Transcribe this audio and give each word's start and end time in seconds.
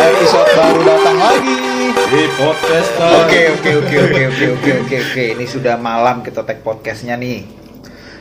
Episode 0.00 0.50
baru 0.54 0.80
datang 0.86 1.18
lagi. 1.18 1.56
Di 1.90 2.22
podcast 2.38 2.90
Oke 2.98 3.40
oke 3.58 3.70
oke 3.82 3.96
oke 3.96 4.20
oke 4.30 4.44
oke 4.54 4.70
oke 4.86 4.96
oke. 5.02 5.24
Ini 5.34 5.44
sudah 5.50 5.74
malam 5.78 6.22
kita 6.22 6.46
tag 6.46 6.62
podcastnya 6.62 7.18
nih. 7.18 7.46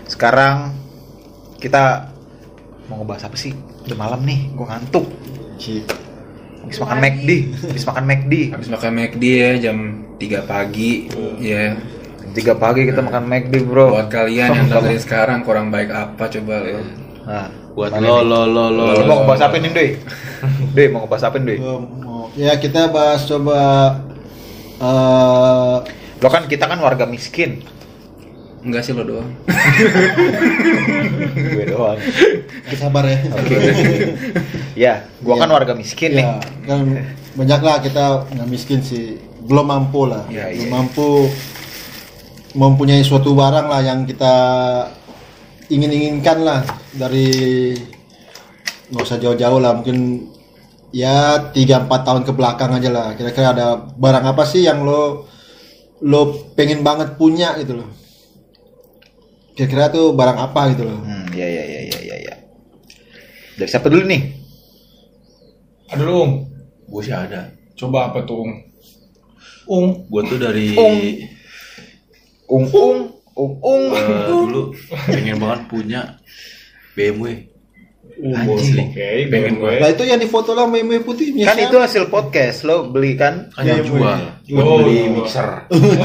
Sekarang 0.09 0.73
kita 1.61 2.09
mau 2.89 3.05
ngebahas 3.05 3.29
apa 3.29 3.37
sih? 3.37 3.53
Udah 3.85 3.97
malam 3.97 4.25
nih, 4.25 4.49
gue 4.53 4.65
ngantuk. 4.65 5.05
Habis 6.65 6.77
makan 6.81 6.97
McD, 6.97 7.29
habis 7.69 7.85
makan 7.85 8.03
McD. 8.09 8.33
Habis 8.53 8.69
makan 8.69 8.91
McD 8.97 9.23
ya 9.25 9.51
jam 9.69 9.77
3 10.17 10.49
pagi 10.49 11.09
ya. 11.41 11.73
Jam 11.77 11.99
Tiga 12.29 12.53
pagi 12.53 12.85
kita 12.85 13.01
makan 13.01 13.25
McD 13.25 13.65
bro. 13.65 13.89
Buat 13.89 14.13
kalian 14.13 14.49
yang 14.53 14.67
dengerin 14.73 15.01
sekarang 15.01 15.39
kurang 15.41 15.73
baik 15.73 15.89
apa 15.89 16.29
coba 16.29 16.61
lo. 16.61 16.81
Nah, 17.25 17.49
buat 17.71 17.91
mana 17.91 18.03
lo 18.03 18.17
nih? 18.17 18.25
lo 18.25 18.39
lo 18.45 18.63
lo. 18.69 18.83
Lo 18.91 19.03
mau 19.05 19.15
ngebahas 19.21 19.41
apa 19.45 19.55
nih 19.57 19.71
Doi? 19.71 19.89
Doi 20.71 20.87
mau 20.89 20.99
ngebahas 21.03 21.23
apa 21.25 21.35
nih 21.37 21.45
Doi? 21.45 21.57
Ya 22.37 22.53
kita 22.55 22.87
bahas 22.89 23.21
coba 23.25 23.59
eh 24.79 25.75
Lo 26.19 26.27
kan 26.27 26.43
kita 26.45 26.65
kan 26.65 26.79
warga 26.79 27.05
miskin. 27.05 27.63
Enggak 28.59 28.83
sih 28.83 28.91
lo 28.91 29.03
doang. 29.03 29.29
Gue 31.55 31.65
doang. 31.65 31.97
kita 32.67 32.77
sabar 32.77 33.03
ya. 33.07 33.17
Oke. 33.31 33.55
ya, 34.75 34.93
gua 35.23 35.33
Iya. 35.35 35.41
kan 35.41 35.49
warga 35.49 35.73
miskin 35.73 36.11
nih. 36.13 36.25
Ya, 36.27 36.37
kan 36.67 36.79
banyak 37.39 37.61
lah 37.63 37.79
kita 37.79 38.03
nggak 38.27 38.49
miskin 38.51 38.83
sih, 38.83 39.15
belum 39.47 39.63
mampu 39.63 40.11
lah, 40.11 40.27
Iya, 40.27 40.51
belum 40.51 40.59
iya. 40.59 40.69
mampu 40.69 41.07
mempunyai 42.51 42.99
suatu 42.99 43.31
barang 43.31 43.63
lah 43.63 43.79
yang 43.79 44.03
kita 44.03 44.35
ingin-inginkan 45.69 46.41
lah 46.41 46.65
dari 46.97 47.29
nggak 48.89 49.05
usah 49.05 49.21
jauh-jauh 49.21 49.61
lah, 49.61 49.77
mungkin 49.77 50.25
ya 50.89 51.53
3-4 51.53 51.85
tahun 51.87 52.23
ke 52.25 52.33
belakang 52.33 52.73
aja 52.73 52.89
lah. 52.89 53.07
Kira-kira 53.13 53.53
ada 53.53 53.77
barang 53.77 54.25
apa 54.25 54.43
sih 54.49 54.65
yang 54.65 54.81
lo 54.81 55.29
lo 56.01 56.21
pengen 56.57 56.81
banget 56.81 57.15
punya 57.21 57.53
gitu 57.61 57.77
loh. 57.85 57.89
Kira-kira 59.53 59.93
tuh 59.93 60.17
barang 60.17 60.39
apa 60.41 60.73
gitu 60.73 60.89
loh. 60.89 61.05
Hmm, 61.05 61.29
ya 61.37 61.45
ya 61.45 61.63
ya 61.63 61.81
ya 61.85 61.99
ya 62.01 62.15
ya. 62.17 62.35
Dari 63.61 63.69
siapa 63.69 63.91
dulu 63.91 64.09
nih? 64.09 64.21
Ada 65.93 66.03
dong. 66.05 66.49
Gue 66.89 67.01
sih 67.05 67.13
ada. 67.13 67.53
Coba 67.77 68.09
apa 68.09 68.25
tuh? 68.25 68.41
Ung? 68.41 68.51
Ung. 69.69 69.87
Gue 70.09 70.21
tuh 70.25 70.39
dari 70.41 70.73
Ung. 70.73 70.97
Ung 72.49 72.65
ung 72.73 73.18
ung 73.39 73.55
ung. 73.61 73.83
eh, 73.89 74.27
dulu 74.27 74.75
pengen 75.07 75.39
banget 75.39 75.61
punya 75.65 76.01
BMW. 76.91 77.47
Anjing. 78.19 78.91
Oke, 78.91 79.31
Pengen 79.31 79.53
gue. 79.57 79.79
Nah 79.79 79.89
itu 79.89 80.03
yang 80.03 80.19
difoto 80.19 80.51
lah 80.51 80.67
meme 80.67 80.99
putihnya. 80.99 81.47
Kan 81.47 81.55
itu 81.57 81.71
hasil 81.73 82.11
podcast 82.11 82.67
lo 82.67 82.83
beli 82.85 83.15
kan 83.15 83.47
Kan 83.49 83.63
yang 83.63 83.79
jual. 83.79 84.19
Gue 84.43 84.59
Oh. 84.59 84.83
beli 84.83 85.07
mixer. 85.09 85.47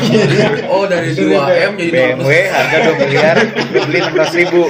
Oh 0.70 0.86
dari 0.86 1.10
2M 1.10 1.74
jadi 1.74 1.90
BMW 1.90 2.30
harga 2.46 2.76
2 2.88 3.02
miliar 3.02 3.36
beli 3.82 3.98
16 3.98 4.38
ribu 4.38 4.62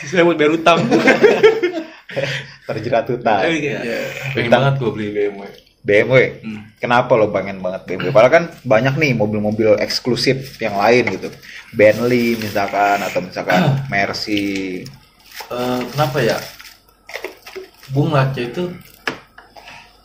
Sisanya 0.00 0.24
buat 0.24 0.36
bayar 0.40 0.52
utang. 0.54 0.78
terjerat 2.66 3.06
utang. 3.10 3.40
Iya. 3.44 3.84
Pengen 4.32 4.48
Utang. 4.48 4.60
banget 4.64 4.72
gue 4.80 4.90
beli 4.90 5.08
BMW. 5.12 5.40
BMW. 5.84 6.40
Hmm. 6.40 6.64
Kenapa 6.80 7.12
lo 7.14 7.28
pengen 7.28 7.60
banget 7.60 7.84
BMW? 7.84 8.08
Padahal 8.08 8.32
kan 8.32 8.44
banyak 8.64 8.96
nih 8.96 9.12
mobil-mobil 9.12 9.76
eksklusif 9.78 10.56
yang 10.56 10.80
lain 10.80 11.12
gitu. 11.12 11.28
Bentley 11.76 12.40
misalkan 12.40 13.04
atau 13.04 13.20
misalkan 13.20 13.60
Mercy. 13.92 14.80
Eh, 15.52 15.80
kenapa 15.92 16.24
ya? 16.24 16.40
Gue 17.92 18.04
ngeliatnya 18.08 18.44
itu 18.48 18.64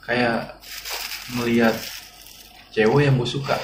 kayak 0.03 0.59
melihat 1.33 1.75
cewek 2.75 3.07
yang 3.07 3.15
gue 3.15 3.29
suka. 3.29 3.55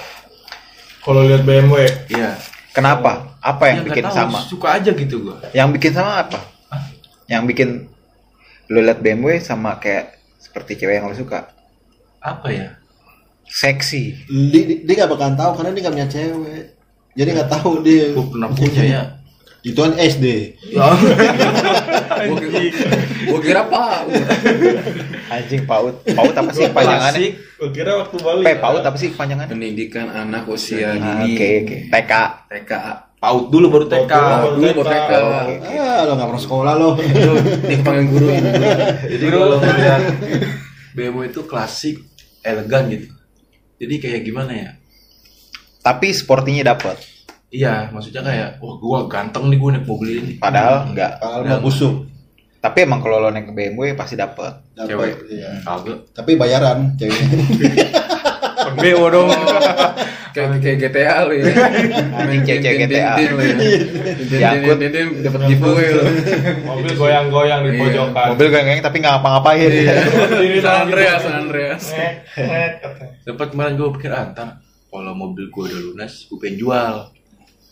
Kalau 1.03 1.21
lihat 1.21 1.43
BMW, 1.43 1.85
Iya. 2.09 2.39
Kenapa? 2.71 3.39
Apa 3.39 3.71
yang 3.71 3.83
Ya, 3.83 3.87
bikin 3.87 4.03
tahu, 4.03 4.15
sama? 4.15 4.39
Suka 4.43 4.67
aja 4.75 4.91
gitu 4.91 5.31
gue. 5.31 5.35
Yang 5.55 5.79
bikin 5.79 5.91
sama 5.95 6.27
apa? 6.27 6.39
Yang 7.27 7.43
bikin 7.47 7.69
lo 8.67 8.79
liat 8.81 8.99
BMW 8.99 9.39
sama 9.39 9.79
kayak 9.79 10.19
seperti 10.35 10.75
cewek 10.75 10.99
yang 10.99 11.07
lo 11.07 11.15
suka. 11.15 11.54
Apa 12.25 12.47
ya? 12.49 12.67
Seksi. 13.45 14.17
dia, 14.49 14.81
dia- 14.81 14.95
nggak 14.97 15.11
bakalan 15.11 15.35
tahu 15.35 15.51
karena 15.55 15.69
dia 15.69 15.81
nggak 15.81 15.95
punya 15.95 16.09
cewek 16.09 16.63
jadi 17.13 17.29
nggak 17.31 17.51
tahu 17.51 17.71
dia 17.79 18.05
Gue 18.11 18.25
pernah 18.27 18.49
punya 18.49 18.83
ya. 18.83 19.03
itu 19.61 19.77
kan 19.77 19.93
SD 19.95 20.25
Gue 23.25 23.39
kira 23.41 23.65
Pak. 23.65 24.05
Anjing 25.27 25.65
paut. 25.65 25.95
Paut 26.07 26.31
apa 26.31 26.51
sih 26.51 26.69
panjangannya? 26.69 27.29
gue 27.33 27.69
kira 27.71 27.91
waktu 27.97 28.15
Bali. 28.19 28.41
P 28.41 28.49
paut 28.55 28.79
apa 28.79 28.93
sih 28.95 29.09
panjangannya? 29.11 29.51
Pendidikan 29.51 30.07
anak 30.07 30.45
usia 30.47 30.93
Ah, 30.93 31.21
dini. 31.21 31.33
Oke 31.33 31.47
oke. 31.63 31.77
TK. 31.89 32.11
TK. 32.47 32.71
Paut 33.17 33.45
dulu 33.49 33.65
baru 33.71 33.85
TK. 33.87 34.11
Paut 34.11 34.53
Dulu 34.55 34.65
mau 34.71 34.85
TK. 34.85 35.11
Ah 35.65 36.01
lo 36.03 36.11
nggak 36.13 36.27
pernah 36.29 36.43
sekolah 36.43 36.73
lo 36.75 36.89
Nih 37.63 37.79
panggil 37.81 38.05
guru 38.07 38.27
ini. 38.29 38.49
Jadi 39.11 39.25
kalau 39.27 39.57
ngeliat 39.57 40.01
BMW 40.93 41.21
itu 41.27 41.41
klasik, 41.43 41.95
elegan 42.45 42.83
gitu. 42.93 43.09
Jadi 43.75 43.95
kayak 43.99 44.21
gimana 44.23 44.51
ya? 44.53 44.69
Tapi 45.81 46.13
sportinya 46.13 46.71
dapat. 46.71 46.97
Iya, 47.49 47.89
maksudnya 47.89 48.19
kayak, 48.21 48.49
wah 48.59 48.75
gua 48.77 48.99
ganteng 49.07 49.47
nih 49.47 49.57
gue 49.57 49.69
naik 49.75 49.85
mobil 49.87 50.09
ini. 50.17 50.33
Padahal 50.37 50.91
enggak. 50.91 51.21
kalau 51.21 51.43
mau 51.45 51.61
busuk 51.61 51.93
Tapi 52.59 52.81
emang 52.81 52.97
kalau 52.97 53.21
lo 53.21 53.29
naik 53.29 53.53
BMW 53.53 53.93
pasti 53.93 54.17
dapat. 54.17 54.57
dapat 54.73 54.89
Cewek. 54.89 55.13
iya. 55.29 55.61
Tapi 56.11 56.31
bayaran 56.33 56.97
ceweknya 56.97 57.27
Beo 58.73 59.05
dong. 59.07 59.29
Kayak 60.35 60.59
kayak 60.59 60.77
GTA 60.83 61.17
lo 61.23 61.31
ya. 61.31 61.45
Anjing 62.19 62.41
cewek 62.43 62.75
GTA. 62.85 63.15
Ya. 64.35 64.49
Tintin 64.75 65.07
dapat 65.23 65.41
giveaway 65.47 65.87
lo. 65.95 66.03
Mobil 66.65 66.91
goyang-goyang 66.93 67.61
di 67.63 67.69
Iya. 67.71 67.81
pojokan. 67.81 68.27
Mobil 68.35 68.47
geng 68.49 68.79
tapi 68.81 68.95
nggak 68.99 69.13
ngapa-ngapain. 69.15 69.69
Diri 70.35 70.59
San. 70.59 70.75
Andreas, 70.85 71.19
San 71.23 71.35
Andreas. 71.39 71.83
Sempat 73.23 73.47
kemarin 73.49 73.73
gue 73.75 73.89
pikir, 73.95 74.11
ah 74.11 74.27
ntar 74.27 74.49
kalau 74.87 75.11
mobil 75.11 75.47
gue 75.47 75.63
udah 75.67 75.79
lunas, 75.81 76.25
gue 76.25 76.37
pengen 76.39 76.55
jual. 76.57 76.95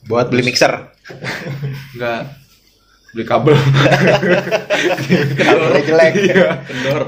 Buat 0.06 0.28
beli 0.28 0.44
mixer. 0.44 0.92
Enggak. 1.96 2.36
Beli 3.14 3.24
kabel. 3.24 3.56
Kabelnya 5.38 5.82
jelek. 5.84 6.14
Iya. 6.18 6.48
Kendor. 6.66 7.04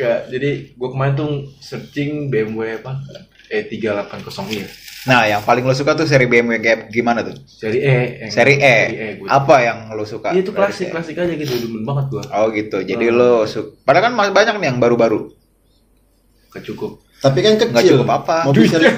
Enggak, 0.00 0.32
jadi 0.32 0.50
gue 0.72 0.88
kemarin 0.88 1.12
tuh 1.14 1.30
searching 1.60 2.10
BMW 2.26 2.80
apa? 2.80 3.04
E 3.46 3.68
E380 3.68 4.48
ya. 4.54 4.68
Nah, 5.02 5.24
yang 5.26 5.40
paling 5.40 5.60
lo 5.60 5.72
suka 5.72 5.92
tuh 5.92 6.04
seri 6.04 6.24
BMW 6.24 6.56
kayak 6.56 6.88
gimana 6.88 7.20
tuh? 7.20 7.36
Seri 7.42 7.78
E. 7.78 7.96
yang- 8.18 8.32
Seri 8.32 8.54
E. 8.56 8.76
gua- 9.16 9.28
Apa 9.34 9.56
yang 9.60 9.78
lo 9.90 10.04
suka? 10.04 10.30
Iya 10.30 10.40
itu 10.40 10.52
klasik, 10.52 10.76
seri 10.78 10.88
E? 10.88 10.94
klasik 10.94 11.16
aja 11.18 11.32
gitu, 11.34 11.52
demen 11.58 11.82
banget 11.82 12.04
gua. 12.10 12.22
Oh 12.34 12.48
gitu. 12.48 12.80
Jadi 12.80 13.06
lo 13.08 13.44
suka. 13.44 13.76
Padahal 13.82 14.04
kan 14.06 14.14
masih 14.14 14.32
banyak 14.32 14.54
nih 14.56 14.66
yang 14.66 14.78
baru-baru. 14.78 15.20
Gak 16.48 16.64
cukup. 16.64 16.92
tapi 17.20 17.38
kan 17.38 17.52
kecil 17.54 17.68
Nggak 17.70 17.84
cukup 17.86 18.08
apa. 18.14 18.36
mobil 18.42 18.64
seri, 18.64 18.88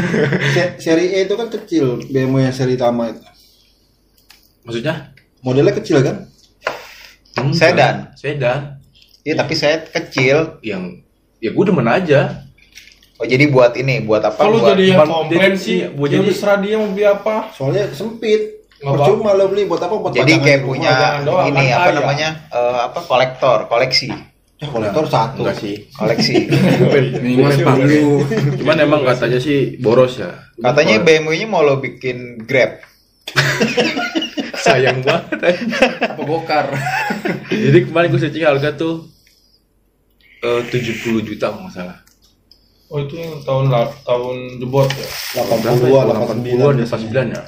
se- 0.54 0.74
seri 0.78 1.04
E 1.12 1.26
itu 1.26 1.34
kan 1.34 1.50
kecil 1.50 1.98
BMW 2.06 2.38
yang 2.40 2.54
seri 2.54 2.74
utama 2.74 3.10
itu 3.10 3.18
Maksudnya? 4.62 5.10
modelnya 5.40 5.74
kecil 5.74 5.98
kan 5.98 6.30
Enggak. 7.34 7.58
Sedan. 7.58 7.96
Sedan. 8.14 8.60
Iya, 9.22 9.34
tapi 9.36 9.54
saya 9.54 9.82
kecil. 9.84 10.58
Yang 10.60 11.06
ya 11.38 11.50
gue 11.50 11.64
demen 11.64 11.86
aja. 11.86 12.20
Oh, 13.16 13.24
jadi 13.24 13.46
buat 13.46 13.74
ini, 13.74 14.02
buat 14.02 14.18
apa? 14.20 14.34
Kalau 14.36 14.58
buat 14.58 14.74
jadi 14.74 14.84
yang 14.90 15.06
komplain 15.06 15.54
jadi- 15.54 15.58
sih, 15.58 15.76
iya, 15.80 15.88
buat 15.88 16.08
jadi 16.08 16.18
jadi- 16.18 16.30
terserah 16.32 16.58
dia 16.58 16.74
mau 16.74 16.90
beli 16.90 17.04
apa. 17.04 17.36
soalnya 17.52 17.86
sempit 17.88 18.66
Nggak 18.82 18.98
percuma 18.98 19.30
lo 19.30 19.46
beli 19.46 19.62
buat 19.62 19.78
apa 19.78 19.94
buat 19.94 20.10
jadi 20.10 20.26
pajangan 20.26 20.42
kayak 20.42 20.60
punya 20.60 20.90
doang, 21.22 21.46
ini 21.46 21.64
apa 21.70 21.86
kaya. 21.86 21.94
namanya? 21.94 22.28
eh, 22.50 22.78
apa 22.82 22.98
kolektor, 23.00 23.58
koleksi. 23.66 24.10
ya 24.58 24.66
kolektor 24.66 25.04
satu 25.06 25.46
Enggak 25.46 25.54
sih. 25.56 25.74
Koleksi. 25.88 26.34
Minimal 27.22 27.50
sepatu. 27.52 28.02
Cuman 28.58 28.76
emang 28.80 29.02
katanya 29.04 29.38
sih 29.38 29.78
boros 29.78 30.18
ya. 30.18 30.34
Katanya 30.56 30.98
BMW-nya 30.98 31.46
mau 31.46 31.62
lo 31.62 31.78
bikin 31.78 32.42
Grab. 32.42 32.82
sayang 34.56 34.98
banget. 35.00 35.62
Apa 36.10 36.22
gokar? 36.22 36.66
Jadi 37.48 37.78
kemarin 37.84 38.08
gue 38.08 38.18
searching 38.18 38.42
harga 38.42 38.70
tuh 38.72 39.11
eh 40.42 40.60
70 40.66 41.22
juta 41.22 41.46
kalau 41.50 41.64
nggak 41.66 41.74
salah. 41.74 41.98
Oh 42.92 43.00
itu 43.00 43.16
yang 43.16 43.40
tahun 43.40 43.72
la- 43.72 43.94
tahun 44.04 44.60
jebot 44.60 44.84
ya. 44.84 45.08
80-an, 45.40 46.04
80-an, 46.28 46.74
89 46.84 46.84
89 46.84 47.32
ya. 47.32 47.42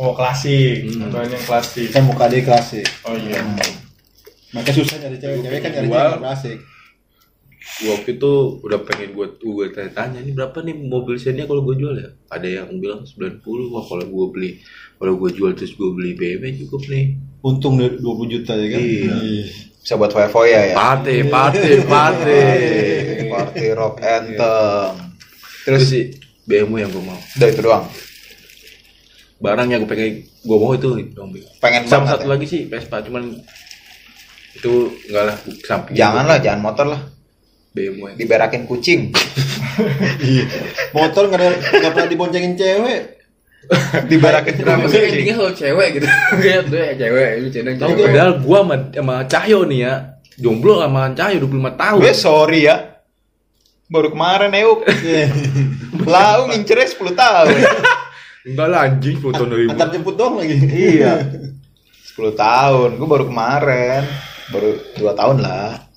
Oh 0.00 0.16
klasik, 0.16 0.88
Hmm. 0.88 1.12
Bukan 1.12 1.28
yang 1.28 1.44
klasik. 1.44 1.92
kan 1.92 2.02
muka 2.08 2.24
dia 2.32 2.40
klasik 2.40 2.88
Oh 3.04 3.12
iya. 3.12 3.44
Maka 4.56 4.72
susah 4.72 4.96
nyari 4.96 5.20
cewek, 5.20 5.44
cewek 5.44 5.60
kan 5.60 5.70
nyari 5.76 5.88
cewek 5.92 6.00
yang 6.16 6.24
klasik. 6.24 6.58
Gua 7.80 7.92
waktu 7.92 8.10
itu 8.16 8.32
udah 8.64 8.78
pengen 8.88 9.12
buat 9.12 9.36
gue 9.36 9.66
tanya 9.92 10.18
ini 10.24 10.32
berapa 10.32 10.64
nih 10.64 10.74
mobil 10.80 11.20
Xenia 11.20 11.44
kalau 11.44 11.60
gue 11.60 11.76
jual 11.76 11.92
ya? 12.00 12.08
Ada 12.32 12.48
yang 12.64 12.80
bilang 12.80 13.04
90 13.04 13.44
wah 13.68 13.84
kalau 13.84 14.08
gue 14.08 14.26
beli 14.32 14.50
kalau 14.96 15.20
gue 15.20 15.30
jual 15.32 15.52
terus 15.52 15.76
gue 15.76 15.88
beli 15.92 16.16
BMW 16.16 16.56
cukup 16.64 16.88
nih. 16.88 17.20
Untung 17.44 17.76
deh 17.76 18.00
20 18.00 18.32
juta 18.32 18.56
ya 18.56 18.66
kan. 18.72 18.80
Iya. 18.80 19.16
Ih. 19.20 19.48
Bisa 19.80 19.96
buat 19.96 20.12
foya-foya 20.12 20.72
ya. 20.72 20.74
Pate, 20.76 21.24
pate, 21.26 21.70
pate. 21.88 22.42
Party 23.30 23.66
rock 23.72 23.96
anthem. 24.04 24.92
Terus 25.64 25.80
Terus 25.80 25.84
sih 25.88 26.04
BMW 26.44 26.84
yang 26.84 26.90
gue 26.92 27.04
mau. 27.04 27.16
udah 27.16 27.48
itu 27.48 27.60
doang. 27.64 27.84
Barang 29.40 29.68
yang 29.72 29.80
gue 29.84 29.90
pengen 29.90 30.12
gue 30.24 30.56
mau 30.60 30.72
itu 30.76 30.88
dong. 31.16 31.32
Pengen 31.64 31.88
Sama 31.88 32.12
satu 32.12 32.28
ya? 32.28 32.36
lagi 32.36 32.44
sih 32.44 32.68
Vespa, 32.68 33.00
cuman 33.00 33.40
itu 34.52 34.72
enggak 35.08 35.24
lah 35.30 35.36
samping. 35.64 35.94
Janganlah, 35.96 36.36
jangan 36.44 36.60
motor 36.60 36.86
lah. 36.90 37.00
BMW. 37.70 38.18
Diberakin 38.18 38.66
kucing. 38.66 39.00
Iya. 40.20 40.44
Motor 40.92 41.32
nggak 41.32 41.92
pernah 41.96 42.04
diboncengin 42.10 42.52
cewek. 42.52 43.19
Diberakin 44.10 44.54
Kenapa 44.56 44.86
sih 44.88 44.98
endingnya 44.98 45.34
selalu 45.36 45.54
cewek 45.54 45.88
gitu? 45.98 46.06
Kayak 46.42 46.60
tuh 46.66 46.78
ya 46.80 46.92
cewek, 46.96 47.28
ini 47.38 47.48
cewek 47.52 47.72
Tahu 47.78 47.92
padahal 47.94 48.32
gua 48.42 48.58
sama, 48.64 48.76
sama 48.90 49.14
Cahyo 49.28 49.60
nih 49.68 49.78
ya, 49.84 49.94
jomblo 50.40 50.74
sama 50.80 51.02
Cahyo 51.14 51.38
25 51.44 51.80
tahun. 51.80 52.00
Gue 52.00 52.14
sorry 52.16 52.60
ya. 52.66 52.76
Baru 53.90 54.08
kemarin 54.14 54.54
Euk. 54.54 54.86
Lau 56.14 56.46
ngincernya 56.46 56.86
10 56.94 57.10
tahun. 57.10 57.46
Enggak 58.46 58.68
lah 58.70 58.80
anjing 58.86 59.16
10 59.18 59.34
tahun 59.34 59.48
dari 59.50 59.64
Antar 59.68 59.88
jemput 59.92 60.14
doang 60.14 60.38
lagi. 60.38 60.56
iya. 60.70 61.20
10 62.14 62.32
tahun. 62.38 62.88
Gue 62.96 63.08
baru 63.10 63.24
kemarin. 63.26 64.06
Baru 64.54 64.78
2 64.94 65.10
tahun 65.18 65.36
lah. 65.42 65.90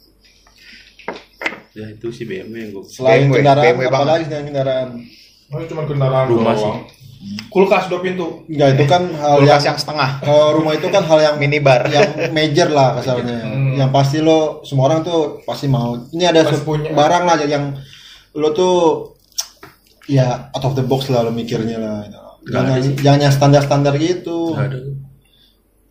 Ya 1.74 1.89
itu 1.89 2.13
sih 2.13 2.25
BMW 2.30 2.69
yang 2.69 2.71
gue 2.77 2.86
Selain 2.86 3.25
BMW, 3.25 3.42
kendaraan, 3.42 3.66
BMW 3.66 3.86
apa 3.89 4.06
lagi 4.06 4.24
selain 4.30 4.45
kendaraan? 4.45 4.89
Oh, 5.50 5.66
cuma 5.66 5.81
kendaraan 5.89 6.25
Rumah 6.30 6.54
doang. 6.54 6.80
Kulkas 7.47 7.85
dua 7.85 8.01
pintu. 8.01 8.43
Enggak, 8.49 8.75
itu 8.75 8.83
kan 8.85 9.03
hal 9.13 9.37
yang, 9.39 9.45
Kulkas 9.45 9.63
yang 9.63 9.77
setengah. 9.77 10.09
eh, 10.21 10.49
rumah 10.51 10.73
itu 10.73 10.87
kan 10.89 11.03
hal 11.05 11.19
yang 11.21 11.35
Minibar. 11.37 11.85
yang 11.87 12.33
major 12.33 12.67
lah 12.69 12.97
kasarnya. 12.97 13.39
Hmm. 13.45 13.77
Yang 13.77 13.89
pasti 13.93 14.17
lo 14.19 14.61
semua 14.65 14.89
orang 14.89 15.05
tuh 15.05 15.39
pasti 15.45 15.69
mau. 15.69 15.95
Ini 16.09 16.23
ada 16.29 16.41
punya. 16.59 16.91
barang 16.91 17.23
lah 17.23 17.35
yang 17.45 17.77
lo 18.33 18.49
tuh 18.51 18.73
ya 20.09 20.49
out 20.51 20.63
of 20.65 20.73
the 20.73 20.83
box 20.83 21.07
lah 21.07 21.23
lo 21.23 21.31
mikirnya 21.31 21.77
lah. 21.77 22.09
Jangan, 22.43 22.75
jangan 22.99 23.19
yang 23.23 23.33
standar-standar 23.33 23.93
gitu. 23.95 24.51
Nggak 24.51 24.67
ada. 24.67 24.79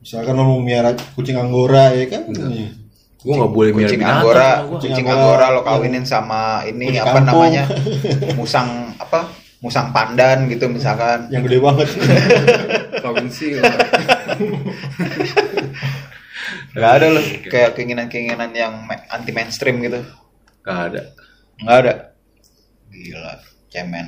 Misalkan 0.02 0.34
lo 0.34 0.44
mau 0.44 0.61
miara 0.61 0.93
kucing 1.14 1.38
anggora 1.38 1.94
ya 1.94 2.06
kan. 2.11 2.29
Iya. 2.29 2.75
Gue 3.23 3.34
nggak 3.38 3.52
boleh 3.55 3.70
miara 3.70 3.87
Kucing 3.87 4.02
anggora, 4.02 4.50
kucing 4.67 4.90
Kucing 4.93 5.06
anggora 5.06 5.46
anggora. 5.46 5.56
lo 5.56 5.61
kawinin 5.62 6.02
sama 6.02 6.67
ini 6.67 6.90
Kucing 6.90 7.06
apa 7.06 7.19
kampung. 7.23 7.26
namanya? 7.46 7.64
Musang 8.38 8.69
apa? 8.99 9.31
Musang 9.62 9.94
pandan 9.94 10.50
gitu 10.50 10.67
misalkan. 10.67 11.31
Yang 11.31 11.43
gede 11.47 11.59
banget. 11.62 11.88
Kawin 13.03 13.31
sih. 13.31 13.62
Gak 16.75 16.93
ada 16.99 17.06
loh 17.14 17.25
kayak 17.47 17.79
keinginan-keinginan 17.79 18.50
yang 18.53 18.75
anti 19.06 19.31
mainstream 19.31 19.79
gitu. 19.87 20.03
Nggak 20.67 20.81
ada. 20.91 21.03
Nggak 21.62 21.76
ada. 21.87 21.93
Gila, 22.91 23.35
cemen. 23.70 24.06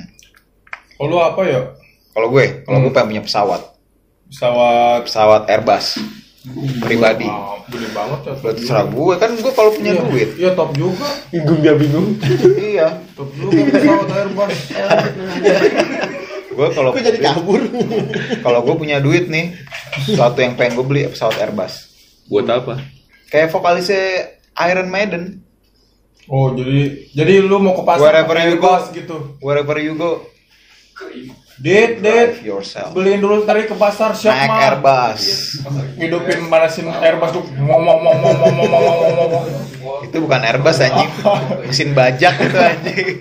Kalau 0.99 1.19
apa 1.23 1.41
ya? 1.47 1.61
Kalau 2.11 2.27
gue, 2.31 2.63
kalau 2.67 2.79
gue 2.83 2.91
pengen 2.91 3.09
punya 3.11 3.23
pesawat, 3.23 3.61
Pesawat 4.25 5.05
pesawat 5.05 5.41
Airbus 5.47 6.01
pribadi. 6.79 7.25
Gede 7.65 7.87
banget 7.91 8.19
ya. 8.23 8.33
Terserah 8.37 8.85
gue 8.85 9.13
kan 9.17 9.29
gue 9.33 9.51
kalau 9.51 9.71
punya 9.73 9.93
Iya. 9.93 10.03
duit. 10.05 10.29
Iya 10.37 10.49
top 10.53 10.71
juga. 10.77 11.09
Bingung 11.33 11.59
dia 11.61 11.73
bingung. 11.73 12.07
iya. 12.61 12.87
Top 13.17 13.29
juga 13.33 13.61
pesawat 13.73 14.09
Airbus. 14.13 14.57
Gue 16.55 16.67
kalau 16.71 16.91
jadi 16.95 17.19
kabur? 17.19 17.61
kalau 18.39 18.59
gue 18.63 18.75
punya 18.77 19.03
duit 19.03 19.27
nih, 19.27 19.51
suatu 20.07 20.39
yang 20.39 20.55
pengen 20.55 20.79
gue 20.79 20.85
beli 20.85 21.01
pesawat 21.09 21.35
Airbus. 21.41 21.91
Buat 22.25 22.47
apa? 22.47 22.73
Kayak 23.27 23.51
vokalisnya 23.51 24.03
Iron 24.63 24.87
Maiden. 24.87 25.43
Oh 26.25 26.49
jadi 26.53 27.05
jadi 27.13 27.45
lu 27.45 27.61
mau 27.61 27.77
ke 27.77 27.83
pasar 27.85 28.01
Wherever 28.01 28.37
you 28.39 28.57
go. 28.57 28.73
Gitu. 28.89 29.17
Wherever 29.43 29.77
you 29.77 29.93
go, 29.93 30.25
Dit, 31.55 32.03
dit. 32.03 32.43
yourself. 32.43 32.91
Beliin 32.91 33.23
dulu 33.23 33.47
tadi 33.47 33.63
ke 33.63 33.75
pasar 33.79 34.11
siap 34.11 34.35
Naik 34.35 34.49
mah. 34.51 34.59
Airbus. 34.59 35.21
Hidupin 35.95 36.51
manasin 36.51 36.91
Airbus 36.91 37.31
tuh. 37.31 37.47
Ngomong 37.55 38.03
ngomong 38.03 38.35
ngomong 38.35 38.53
ngomong 38.59 38.81
ngomong 38.83 39.11
ngomong. 39.15 39.43
Itu 40.03 40.17
bukan 40.19 40.41
Airbus 40.43 40.83
anjing. 40.83 41.11
Mesin 41.63 41.89
bajak 41.95 42.35
itu 42.43 42.59
anjing. 42.59 43.15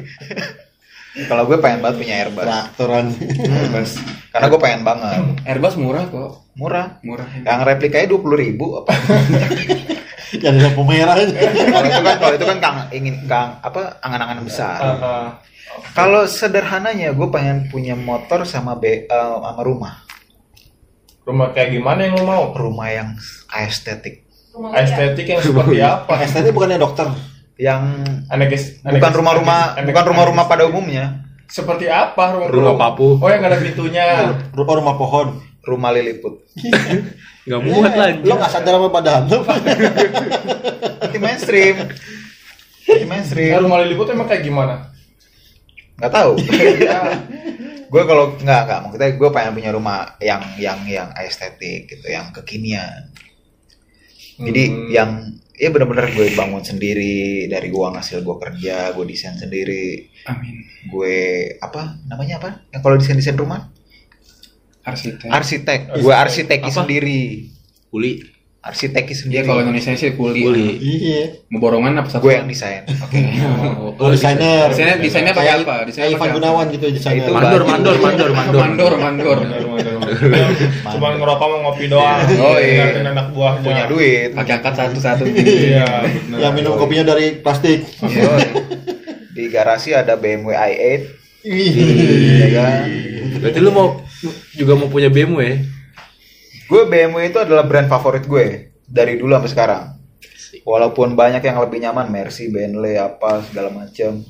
kalau 1.31 1.47
gue 1.47 1.63
pengen 1.63 1.79
banget 1.79 1.97
punya 2.03 2.15
Airbus. 2.27 2.47
Traktoran. 2.47 3.07
Airbus. 3.39 3.91
Karena 4.35 4.47
gue 4.51 4.61
pengen 4.61 4.83
banget. 4.83 5.21
Airbus 5.47 5.75
murah 5.79 6.05
kok. 6.11 6.31
Murah. 6.59 6.99
Murah. 7.07 7.27
Yang 7.47 7.61
replikanya 7.71 8.07
dua 8.11 8.21
puluh 8.21 8.39
ribu 8.43 8.83
apa? 8.83 8.99
yang 10.35 10.59
ada 10.59 10.75
pemerahnya. 10.75 11.31
kalau 11.71 11.87
itu 11.87 12.03
kan 12.03 12.17
kalau 12.19 12.35
itu 12.35 12.47
kan 12.51 12.59
kang 12.59 12.77
ingin 12.91 13.15
kang 13.31 13.63
apa 13.63 14.03
angan-angan 14.03 14.43
besar. 14.43 14.79
Kalau 15.93 16.25
sederhananya 16.25 17.11
gue 17.11 17.29
pengen 17.29 17.67
punya 17.69 17.95
motor 17.95 18.43
sama 18.45 18.75
be, 18.75 19.05
eh, 19.05 19.35
sama 19.35 19.63
rumah. 19.63 20.05
Rumah 21.25 21.51
kayak 21.51 21.73
gimana 21.73 22.05
yang 22.05 22.15
lu 22.15 22.25
mau? 22.25 22.53
Rumah 22.53 22.89
yang 22.91 23.09
estetik. 23.57 24.29
Estetik 24.73 25.27
yang 25.27 25.41
seperti 25.41 25.81
apa? 25.81 26.21
STT 26.21 26.53
bukannya 26.53 26.79
dokter. 26.79 27.09
Yang 27.55 27.83
Anekes, 28.29 28.83
bukan 28.83 28.99
anekes- 28.99 29.15
rumah-rumah 29.15 29.61
bukan 29.81 30.05
rumah-rumah 30.11 30.45
pada 30.47 30.67
umumnya. 30.67 31.23
Seperti 31.47 31.87
apa 31.87 32.35
rumah 32.35 32.49
Rumah 32.51 32.75
papu. 32.75 33.19
Oh 33.19 33.29
yang 33.31 33.43
ada 33.43 33.57
pintunya. 33.57 34.05
Ru- 34.57 34.65
Oh, 34.65 34.75
rumah 34.75 34.95
pohon. 34.95 35.39
Rumah 35.61 35.91
Lilliput. 35.93 36.45
Nggak 37.47 37.61
muat 37.63 37.93
lah 37.93 38.07
anjing. 38.11 38.25
Lo 38.25 38.35
nggak 38.37 38.53
sadar 38.53 38.75
apa 38.75 38.89
badan 38.91 39.23
lo? 39.29 39.39
Itu 41.07 41.19
mainstream. 41.19 41.77
Ya, 42.85 43.05
mainstream. 43.05 43.53
rumah 43.61 43.81
Lilliput 43.81 44.09
emang 44.09 44.25
kayak 44.25 44.45
gimana? 44.45 44.94
Nggak 45.95 46.13
tahu 46.13 46.33
gue 47.93 48.03
kalau 48.03 48.35
nggak 48.35 48.61
nggak 48.67 48.79
maksudnya 48.83 49.11
gue 49.15 49.29
pengen 49.31 49.53
punya 49.55 49.71
rumah 49.71 49.99
yang 50.19 50.43
yang 50.59 50.83
yang 50.85 51.09
estetik 51.17 51.87
gitu 51.87 52.07
yang 52.09 52.35
kekinian 52.35 53.11
jadi 54.35 54.63
Hmm. 54.67 54.89
yang 54.91 55.11
ya 55.55 55.71
bener-bener 55.71 56.11
gue 56.11 56.35
bangun 56.35 56.59
sendiri 56.59 57.47
dari 57.47 57.71
uang 57.71 57.95
hasil 57.95 58.27
gue 58.27 58.37
kerja 58.37 58.91
gue 58.91 59.05
desain 59.07 59.39
sendiri 59.39 60.11
Amin. 60.27 60.67
gue 60.91 61.17
apa 61.63 61.95
namanya 62.05 62.43
apa 62.43 62.51
yang 62.75 62.83
kalau 62.83 62.99
desain 62.99 63.15
desain 63.15 63.39
rumah 63.39 63.71
Arsitek. 64.83 65.31
arsitek 65.31 65.81
gue 65.97 66.11
arsiteki 66.13 66.69
Apa? 66.69 66.77
sendiri 66.83 67.23
Kuli. 67.89 68.34
Arsiteki 68.65 69.13
Dia 69.13 69.21
sendiri 69.21 69.45
kalau 69.45 69.61
Indonesia 69.61 69.93
sih 69.93 70.17
kuli. 70.17 70.41
Kuli. 70.41 70.69
Iya. 70.81 71.23
Mau 71.53 71.61
borongan 71.61 72.01
apa 72.01 72.09
satu? 72.09 72.25
gue 72.25 72.33
yang 72.33 72.49
desain 72.49 72.89
Oh, 74.01 74.09
desainer. 74.09 74.73
Desainnya 74.73 74.97
desainnya 74.99 75.33
pakai 75.37 75.61
apa? 75.61 75.85
Desainnya 75.85 76.17
Ivan? 76.17 76.29
Gunawan 76.41 76.67
gitu 76.73 76.87
desainer. 76.89 77.29
Itu 77.29 77.33
Mandor, 77.37 77.63
mandor, 77.69 77.97
mandor, 78.01 78.29
mandor. 78.39 78.61
Mandor, 78.65 78.93
mandor. 78.97 79.39
Cuma 80.89 81.07
ngerokok 81.13 81.47
mau 81.47 81.59
ngopi 81.69 81.85
doang. 81.93 82.25
Oh, 82.41 82.57
iya. 82.57 83.05
Anak 83.05 83.37
buahnya. 83.37 83.63
punya 83.63 83.85
duit 83.87 84.29
Pakai 84.33 84.53
angkat 84.59 84.75
satu-satu. 84.75 85.25
Iya. 85.45 86.09
Yang 86.41 86.53
minum 86.57 86.81
kopinya 86.81 87.15
dari 87.15 87.37
plastik. 87.39 87.85
Yoi. 88.01 88.49
di 89.35 89.51
garasi 89.51 89.91
ada 89.91 90.15
BMW 90.15 90.55
i8 90.55 91.03
Ih. 91.43 91.75
ya 92.39 92.49
kan 92.55 92.87
Berarti 93.43 93.59
lu 93.59 93.75
mau 93.75 93.99
juga 94.55 94.79
mau 94.79 94.87
punya 94.87 95.11
BMW? 95.11 95.59
Gue 96.65 96.83
BMW 96.89 97.29
itu 97.29 97.39
adalah 97.41 97.65
brand 97.65 97.89
favorit 97.89 98.25
gue 98.25 98.47
dari 98.85 99.17
dulu 99.17 99.35
sampai 99.37 99.53
sekarang. 99.53 99.85
Walaupun 100.65 101.19
banyak 101.19 101.43
yang 101.43 101.59
lebih 101.61 101.83
nyaman 101.83 102.09
Mercy, 102.09 102.49
Bentley 102.49 102.95
apa 102.97 103.43
segala 103.45 103.69
macam 103.75 104.23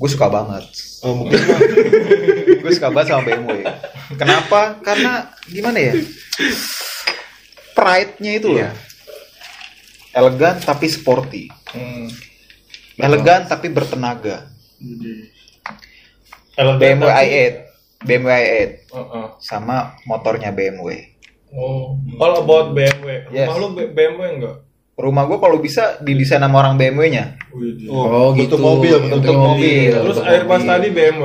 gue 0.00 0.08
suka 0.08 0.26
banget. 0.28 0.64
Oh, 1.04 1.16
mungkin. 1.16 1.40
Gue 2.60 2.72
suka 2.76 2.92
banget 2.92 3.16
sama 3.16 3.24
BMW 3.24 3.64
kenapa? 4.16 4.76
Karena 4.84 5.32
gimana 5.48 5.78
ya? 5.80 5.94
Pride-nya 7.72 8.32
itu 8.36 8.48
loh. 8.52 8.60
Iya. 8.60 8.72
elegan 10.10 10.58
tapi 10.58 10.90
sporty. 10.90 11.46
Hmm. 11.70 12.10
elegan 12.98 13.46
tapi 13.46 13.70
bertenaga. 13.70 14.50
Elegan 16.58 16.76
BMW 16.82 17.06
tapi- 17.06 17.30
i8 17.30 17.54
BMW 18.00 18.28
i8 18.28 18.50
Heeh. 18.90 19.26
sama 19.38 19.94
motornya 20.04 20.50
BMW 20.50 21.09
Oh, 21.50 21.98
all 22.16 22.34
about 22.38 22.72
BMW. 22.72 23.26
Yes. 23.28 23.46
Rumah 23.46 23.56
lu 23.56 23.66
BMW 23.74 24.26
enggak? 24.38 24.56
rumah 24.94 25.24
gue 25.24 25.40
kalau 25.40 25.56
bisa 25.56 25.96
didesain 25.98 26.38
sama 26.38 26.60
orang 26.60 26.76
BMW-nya 26.76 27.40
Oh, 27.88 28.36
gitu. 28.36 28.52
Bentuk 28.52 28.60
mobil, 28.60 28.94
bentuk 29.00 29.24
Bentuk 29.24 29.32
mobil. 29.34 29.88
Terus 29.88 30.04
Bentuk 30.14 30.28
Airbus 30.28 30.52
mobil. 30.54 30.68
tadi 30.68 30.88
BMW. 30.90 31.24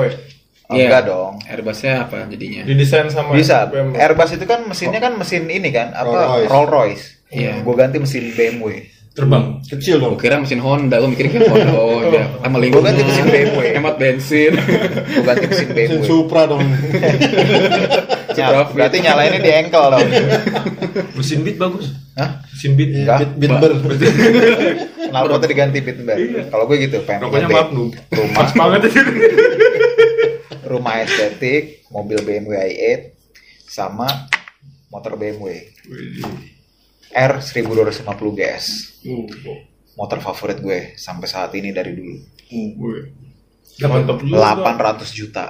Iya. 0.66 0.86
enggak 0.88 1.04
dong 1.06 1.34
Airbusnya 1.44 1.94
apa 2.02 2.16
jadinya? 2.26 2.62
Didesain 2.64 3.06
sama 3.08 3.36
bisa 3.36 3.68
BMW. 3.68 4.00
Airbus 4.00 4.32
itu 4.32 4.46
kan 4.46 4.64
mesinnya 4.64 4.98
kan 4.98 5.14
mesin 5.14 5.44
ini 5.46 5.70
kan 5.70 5.92
apa 5.92 6.08
Rolls 6.08 6.26
Royce. 6.32 6.50
Rolls 6.50 6.72
Royce 6.72 7.06
Iya. 7.28 7.54
gue 7.60 7.76
ganti 7.76 7.98
mesin 8.00 8.24
BMW 8.32 8.66
Terbang. 9.16 9.64
Kecil 9.64 10.04
dong. 10.04 10.20
Kira 10.20 10.44
mesin 10.44 10.60
Honda, 10.60 11.00
gue 11.00 11.08
mikir 11.08 11.32
kayak 11.32 11.48
Honda, 11.48 11.72
oh 11.72 12.04
dia 12.12 12.28
sama 12.44 12.60
lingkungan. 12.60 12.92
ganti 12.92 13.08
mesin 13.08 13.26
BMW. 13.32 13.60
Hemat 13.72 13.96
bensin. 13.96 14.52
Gue 15.16 15.24
ganti 15.24 15.46
mesin 15.48 15.70
BMW. 15.72 15.88
Mesin 15.96 16.04
Supra 16.04 16.42
dong. 16.46 16.60
Nyala- 18.36 18.68
berarti 18.76 18.98
nyalainnya 19.00 19.40
di 19.40 19.52
engkel 19.56 19.84
dong. 19.88 20.08
Mesin 21.16 21.48
beat 21.48 21.56
bagus. 21.56 21.96
Hah? 22.20 22.44
Mesin 22.52 22.72
beat. 22.76 22.92
Enggak. 22.92 23.20
Bit 23.24 23.32
bitber. 23.40 23.72
Knalpotnya 25.08 25.48
diganti 25.48 25.80
Bittenberg. 25.80 26.52
Kalau 26.52 26.64
gue 26.68 26.78
gitu, 26.84 26.98
pengen 27.08 27.32
Rokoknya 27.32 27.48
Magnum. 27.48 27.88
rumah, 28.12 28.48
banget 28.52 28.82
rumah 30.68 30.96
estetik, 31.00 31.88
mobil 31.88 32.20
BMW 32.20 32.52
i8, 32.52 33.16
sama 33.64 34.28
motor 34.92 35.16
BMW 35.16 35.72
R 37.14 37.34
1250 37.42 38.38
GS. 38.38 38.66
Motor 39.96 40.20
favorit 40.20 40.60
gue 40.60 40.80
sampai 41.00 41.28
saat 41.30 41.52
ini 41.56 41.72
dari 41.72 41.92
dulu. 41.96 42.16
Mantep 43.84 44.18
juga. 44.24 44.56
800 44.56 45.12
juta. 45.12 45.46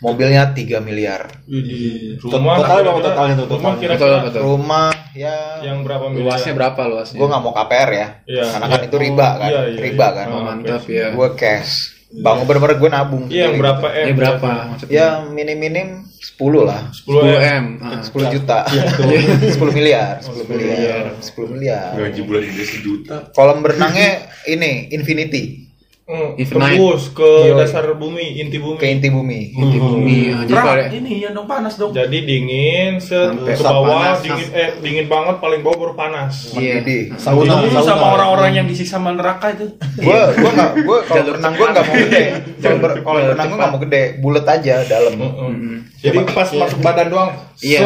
Mobilnya 0.00 0.48
3 0.56 0.80
miliar. 0.80 1.28
Rumah 1.44 2.56
Total 2.56 2.80
berapa 2.80 3.00
totalnya 3.04 3.34
tuh, 3.36 3.46
Rumah 3.52 3.72
Betul, 3.76 4.12
betul. 4.24 4.40
Rumah 4.40 4.88
ya 5.12 5.36
yang 5.60 5.84
berapa 5.84 6.08
miliar? 6.08 6.24
Luasnya 6.32 6.52
berapa 6.56 6.80
luasnya? 6.88 7.18
gue 7.20 7.28
nggak 7.28 7.42
mau 7.44 7.52
KPR 7.52 7.90
ya. 7.92 8.08
Iya, 8.24 8.44
Karena 8.48 8.64
iya. 8.64 8.72
kan 8.72 8.80
itu 8.88 8.96
riba 8.96 9.28
kan. 9.36 9.50
Iya, 9.50 9.60
iya, 9.68 9.80
riba 9.82 10.06
iya. 10.08 10.16
kan. 10.16 10.26
Oh, 10.32 10.42
mantap 10.46 10.82
ya. 10.88 11.06
Gue 11.12 11.28
cash. 11.36 11.97
Bangun 12.08 12.44
bener-bener 12.48 12.76
gue 12.80 12.90
nabung. 12.90 13.24
Iya, 13.28 13.52
yang 13.52 13.60
berapa 13.60 13.86
M? 13.92 14.06
Ya 14.08 14.14
berapa 14.16 14.48
maksudnya? 14.72 14.96
Ya 14.96 15.06
minim-minim 15.28 16.08
10 16.16 16.40
lah. 16.64 16.88
10 16.88 17.04
10 17.04 17.36
M. 17.36 17.64
M. 17.76 17.84
Ah. 17.84 18.00
10 18.00 18.32
juta. 18.32 18.58
10 19.60 19.60
miliar, 19.76 20.16
10 20.24 20.48
miliar, 20.48 21.04
10 21.20 21.52
miliar. 21.52 21.88
Gaji 21.92 22.20
bulan 22.24 22.42
ini 22.48 22.64
sejuta. 22.64 23.28
Kolam 23.36 23.60
berenangnya 23.60 24.24
ini 24.48 24.88
Infinity 24.88 25.67
Hmm, 26.08 26.40
tembus 26.40 27.12
ke 27.12 27.30
Yo. 27.44 27.60
dasar 27.60 27.84
bumi, 27.92 28.40
inti 28.40 28.56
bumi. 28.56 28.80
ke 28.80 28.88
inti 28.88 29.12
bumi. 29.12 29.52
Inti 29.52 29.76
bumi. 29.76 30.32
ah, 30.32 30.40
Jadi 30.40 30.56
kalau 30.56 30.84
ini 30.88 31.12
ya 31.20 31.36
dong 31.36 31.44
panas 31.44 31.76
dong. 31.76 31.92
Jadi 31.92 32.24
dingin, 32.24 32.96
set 32.96 33.28
ke 33.36 33.60
bawah 33.60 34.16
panas. 34.16 34.24
dingin 34.24 34.48
eh 34.50 34.68
dingin 34.80 35.04
banget 35.04 35.36
paling 35.36 35.60
bawah 35.60 35.76
baru 35.76 35.94
panas. 35.94 36.56
Iya. 36.56 36.80
Jadi 36.80 37.12
Sauna, 37.12 37.60
sauna. 37.60 37.80
sama 37.84 38.06
orang-orang 38.16 38.50
yang 38.54 38.64
disiksa 38.64 38.96
sama 38.96 39.12
neraka 39.12 39.52
itu. 39.52 39.68
gue 39.76 40.20
gue 40.32 40.50
nggak 40.50 40.72
gue 40.80 40.98
kalau 41.04 41.12
Jalur 41.14 41.28
berenang 41.36 41.52
gue 41.52 41.66
nggak 41.68 41.84
mau 41.84 41.94
gede. 42.00 42.22
Kalau 42.64 42.78
ber- 42.80 42.96
kalau 42.98 43.18
Jalur 43.20 43.28
berenang 43.28 43.44
gue 43.44 43.52
cepat. 43.52 43.60
nggak 43.60 43.70
mau 43.70 43.80
gede, 43.84 44.02
bulat 44.18 44.46
aja 44.48 44.74
dalam. 44.88 45.12
Heeh. 45.12 45.28
Mm-mm. 45.44 45.76
Jadi 45.98 46.18
pas 46.24 46.48
masuk 46.48 46.78
badan 46.80 47.06
doang. 47.12 47.30
Iya. 47.60 47.78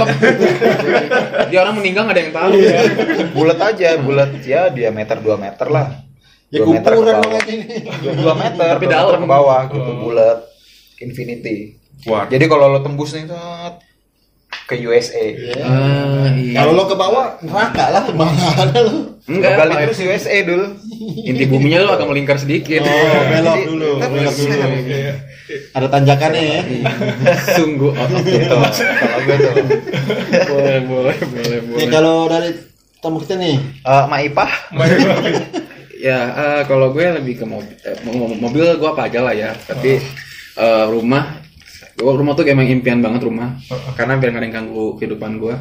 Dia 1.50 1.58
orang 1.58 1.74
meninggal 1.74 2.06
nggak 2.06 2.14
ada 2.14 2.22
yang 2.22 2.32
tahu. 2.32 2.50
Bulat 3.34 3.58
aja, 3.58 3.88
bulat 3.98 4.30
ya 4.40 4.70
diameter 4.70 5.18
2 5.18 5.26
meter 5.34 5.66
lah. 5.66 6.11
Ya 6.52 6.60
2 6.60 6.68
meter 6.70 6.90
ke 6.92 7.00
bawah. 7.02 7.40
2 7.40 8.34
meter, 8.36 8.70
Tapi 8.70 8.84
2 8.84 8.92
meter 8.92 9.08
dalam. 9.08 9.18
ke 9.18 9.28
bawah 9.28 9.60
gitu, 9.66 9.90
bulat. 9.98 10.38
Infinity. 10.98 11.56
Wah. 12.04 12.28
Jadi 12.28 12.44
kalau 12.44 12.68
lo 12.68 12.78
tembus 12.78 13.10
nih 13.10 13.24
set, 13.24 13.74
ke 14.64 14.74
USA. 14.78 15.24
Ah, 15.58 16.28
iya. 16.30 16.54
Kalau 16.54 16.72
lo 16.72 16.84
ke 16.84 16.94
bawah 16.94 17.40
neraka 17.40 17.84
lah 17.88 18.04
mana 18.12 18.52
lo. 18.78 19.16
Enggak, 19.22 19.54
Kali 19.56 19.70
Pak. 19.70 19.80
terus 19.86 19.98
USA 20.02 20.34
dulu. 20.42 20.66
inti 21.22 21.44
buminya 21.46 21.78
lu 21.80 21.90
agak 21.90 22.04
melingkar 22.04 22.36
sedikit. 22.36 22.82
Oh, 22.82 22.90
belok 23.24 23.56
dulu, 23.64 23.90
belok 24.02 24.34
dulu. 24.34 24.60
Ada 25.72 25.86
tanjakannya 25.88 26.42
ya. 26.42 26.60
Sungguh 27.54 27.92
out 27.92 28.10
of 28.10 28.22
Gitu. 28.22 28.50
Kalau 28.50 29.20
gue 29.20 29.36
tuh. 29.38 29.54
boleh, 30.48 30.78
boleh, 30.82 31.16
boleh, 31.22 31.58
boleh. 31.64 31.86
kalau 31.88 32.26
dari 32.26 32.50
tamu 32.98 33.18
kita 33.18 33.34
nih, 33.36 33.56
Eh, 33.80 34.04
Maipah, 34.06 34.50
Ya, 36.02 36.18
eh, 36.28 36.62
kalau 36.66 36.90
gue 36.90 37.06
lebih 37.14 37.38
ke 37.38 37.46
mobil, 37.46 37.78
eh, 37.78 37.94
mo- 38.02 38.26
mo- 38.26 38.38
mobil 38.40 38.66
gue 38.74 38.88
apa 38.90 39.06
aja 39.06 39.22
lah 39.22 39.30
ya. 39.30 39.54
Tapi 39.54 40.02
eh, 40.52 40.84
rumah, 40.90 41.38
gue 41.94 42.10
rumah 42.10 42.34
tuh 42.34 42.42
emang 42.42 42.66
impian 42.66 42.98
banget 42.98 43.22
rumah. 43.22 43.54
Karena 43.94 44.18
biar 44.18 44.34
nggak 44.34 44.50
ganggu 44.50 44.98
kehidupan 44.98 45.38
gue. 45.38 45.54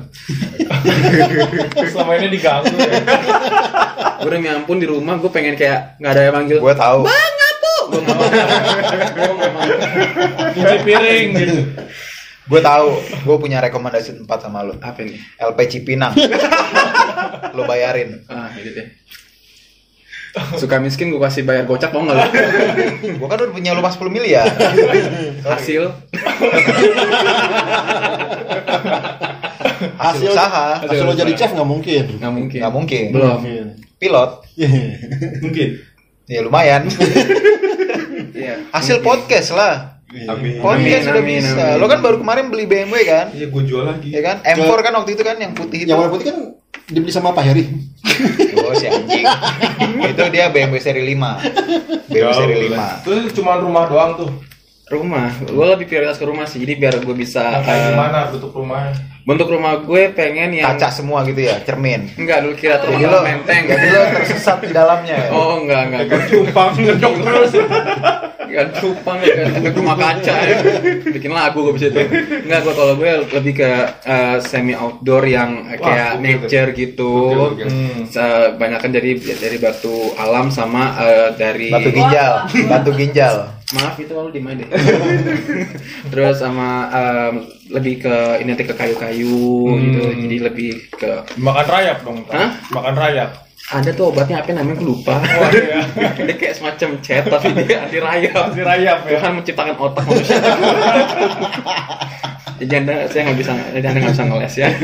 Selama 1.93 2.17
ini 2.17 2.27
diganggu 2.31 2.73
ya. 2.73 2.89
Gue 4.17 4.29
demi 4.31 4.49
ampun 4.49 4.77
di 4.77 4.89
rumah 4.89 5.21
gue 5.21 5.29
pengen 5.29 5.53
kayak 5.53 6.01
nggak 6.01 6.11
ada 6.11 6.21
yang 6.23 6.35
manggil. 6.35 6.57
gue 6.57 6.73
tahu. 6.73 6.99
Gue 7.05 7.13
nggak 7.13 7.53
mau. 7.55 7.79
Gue 7.85 8.01
nggak 8.01 8.17
mau. 8.17 9.63
Cuci 10.51 10.77
piring 10.81 11.27
gitu. 11.37 11.55
Gue 12.49 12.59
tahu. 12.59 12.89
Gue 13.21 13.37
punya 13.37 13.61
rekomendasi 13.61 14.17
tempat 14.17 14.41
sama 14.41 14.65
lo. 14.65 14.73
Apa 14.81 15.05
nih? 15.05 15.21
LP 15.37 15.59
Cipinang. 15.69 16.17
lo 17.55 17.61
bayarin. 17.63 18.25
Ah, 18.25 18.49
itu 18.57 18.73
deh. 18.73 18.87
Suka 20.55 20.79
miskin 20.79 21.11
gue 21.11 21.19
kasih 21.19 21.43
bayar 21.43 21.67
gocap 21.67 21.91
mau 21.91 22.07
nggak 22.07 22.15
lo? 22.15 22.25
Gue 23.19 23.27
kan 23.27 23.35
udah 23.35 23.51
punya 23.51 23.71
rumah 23.75 23.91
10 23.91 24.07
miliar. 24.07 24.47
Hasil. 25.51 25.91
Hasil 29.99 30.29
usaha. 30.31 30.67
hasil 30.79 31.03
lo 31.03 31.13
jadi 31.13 31.33
chef 31.35 31.51
nggak 31.51 31.67
mungkin. 31.67 32.03
Nggak 32.15 32.31
mungkin. 32.31 32.59
Nggak 32.63 32.73
mungkin. 32.73 33.05
Belum. 33.11 33.39
Pilot. 34.01 34.31
Mungkin. 35.45 35.69
Ya 36.25 36.39
lumayan. 36.41 36.89
Iya. 38.33 38.65
Hasil 38.73 39.05
podcast 39.05 39.53
lah. 39.53 40.00
Amin. 40.11 40.59
Podcast 40.59 40.75
Amin, 41.01 41.13
udah 41.13 41.23
amin, 41.23 41.39
bisa. 41.39 41.63
amin. 41.63 41.79
Lo 41.79 41.85
kan 41.87 41.99
baru 41.99 42.17
kemarin 42.19 42.45
beli 42.51 42.65
BMW 42.67 42.95
kan? 43.03 43.25
Iya, 43.31 43.47
gue 43.47 43.63
jual 43.63 43.83
lagi. 43.83 44.09
Ya 44.11 44.21
kan? 44.21 44.43
M4 44.43 44.71
kan 44.81 44.93
waktu 44.93 45.11
itu 45.15 45.23
kan 45.23 45.35
yang 45.35 45.55
putih 45.55 45.79
itu. 45.81 45.89
Yang 45.89 45.99
warna 45.99 46.11
putih 46.11 46.25
kan 46.27 46.37
dibeli 46.85 47.11
sama 47.11 47.31
Pak 47.31 47.43
Heri. 47.43 47.65
Oh 48.61 48.73
si 48.73 48.85
anjing. 48.85 49.25
itu 50.05 50.23
dia 50.29 50.47
BMW 50.47 50.77
seri 50.77 51.03
5. 51.03 52.07
BMW 52.07 52.31
seri 52.31 52.55
5. 52.69 53.01
Itu 53.01 53.11
cuma 53.35 53.57
rumah 53.57 53.89
doang 53.89 54.15
tuh. 54.15 54.29
Rumah, 54.85 55.41
gue 55.41 55.65
lebih 55.71 55.87
prioritas 55.87 56.15
ke 56.15 56.23
rumah 56.23 56.43
sih. 56.45 56.59
Jadi 56.59 56.75
biar 56.75 56.99
gue 56.99 57.15
bisa 57.15 57.41
Nah, 57.41 57.63
kayak 57.63 57.79
eh, 57.79 57.87
gimana 57.89 58.17
bentuk 58.27 58.51
rumahnya? 58.51 58.91
Bentuk 59.21 59.47
rumah 59.47 59.77
gue 59.79 60.09
pengen 60.11 60.49
yang 60.51 60.73
Kaca 60.73 60.89
semua 60.89 61.21
gitu 61.23 61.37
ya, 61.39 61.61
cermin. 61.61 62.09
Enggak 62.15 62.41
dulu 62.41 62.53
kira 62.53 62.77
Jadi 62.77 62.87
rumah 62.97 63.09
lo, 63.11 63.19
menteng. 63.21 63.63
jadi 63.65 63.87
lo 63.87 64.01
tersesat 64.15 64.57
di 64.59 64.69
dalamnya 64.69 65.15
ya. 65.15 65.29
Oh 65.29 65.59
enggak 65.59 65.81
enggak. 65.87 66.01
Kayak 66.07 66.23
cumpang 66.27 66.69
ngedok 66.75 67.13
terus. 67.19 67.51
Enggak 68.41 68.67
cupang 68.75 69.17
efek 69.21 69.73
rumah 69.73 69.95
kaca 69.95 70.35
ya. 70.41 70.57
Bikin 71.07 71.31
lagu 71.31 71.57
gue 71.61 71.73
bisa 71.73 71.87
itu. 71.87 72.01
Enggak 72.43 72.59
gue 72.61 72.73
kalau 72.73 72.93
gue 72.95 73.11
lebih 73.31 73.53
ke 73.55 73.69
eh, 74.03 74.37
semi 74.41 74.73
outdoor 74.73 75.23
yang 75.23 75.69
Wah, 75.69 75.77
kayak 75.79 76.11
oke, 76.11 76.21
nature 76.21 76.69
gitu. 76.73 77.13
Oke, 77.31 77.61
oke. 77.61 77.69
Hmm. 77.69 78.57
Banyak 78.57 78.79
kan 78.79 78.91
dari 78.91 79.11
dari 79.15 79.55
batu 79.55 79.95
alam 80.15 80.49
sama 80.49 80.97
eh, 80.99 81.29
dari 81.33 81.69
Batu 81.69 81.89
ginjal, 81.89 82.31
batu 82.67 82.91
ginjal. 82.91 83.35
maaf 83.71 83.95
itu 83.95 84.11
lalu 84.11 84.35
di 84.35 84.41
mana 84.43 84.59
deh 84.59 84.67
terus 86.11 86.43
sama 86.43 86.91
em, 86.91 87.35
lebih 87.71 88.03
ke 88.03 88.15
ini 88.37 88.51
nanti 88.51 88.67
ke 88.67 88.75
kayu-kayu 88.75 89.39
gitu 89.79 90.01
jadi 90.27 90.37
lebih 90.43 90.69
ke 90.91 91.23
Makan 91.39 91.65
rayap 91.65 91.97
dong. 92.03 92.19
Hah? 92.27 92.51
Makan 92.69 92.95
rayap. 92.95 93.31
ada 93.71 93.87
tuh 93.93 94.11
obatnya 94.11 94.43
apa 94.43 94.51
namanya 94.51 94.83
gue 94.83 94.89
lupa 94.89 95.15
Oh 95.15 95.47
iya. 95.53 95.79
dia 96.27 96.35
kayak 96.35 96.59
semacam 96.59 96.89
cat 96.99 97.23
tapi 97.23 97.55
dia 97.55 97.79
anti 97.79 97.97
rayap 97.97 98.51
Anti 98.51 98.61
rayap 98.61 98.97
ya. 99.07 99.15
Tuhan 99.15 99.31
menciptakan 99.39 99.75
otak 99.79 100.03
manusia 100.03 100.35
jadi 102.61 102.73
anda 102.77 102.93
saya 103.05 103.21
nggak 103.25 103.37
bisa 103.37 103.51
jadi 103.71 103.85
anda 103.87 103.99
nggak 103.99 104.13
bisa 104.13 104.23
ngeles 104.23 104.53
ya 104.55 104.67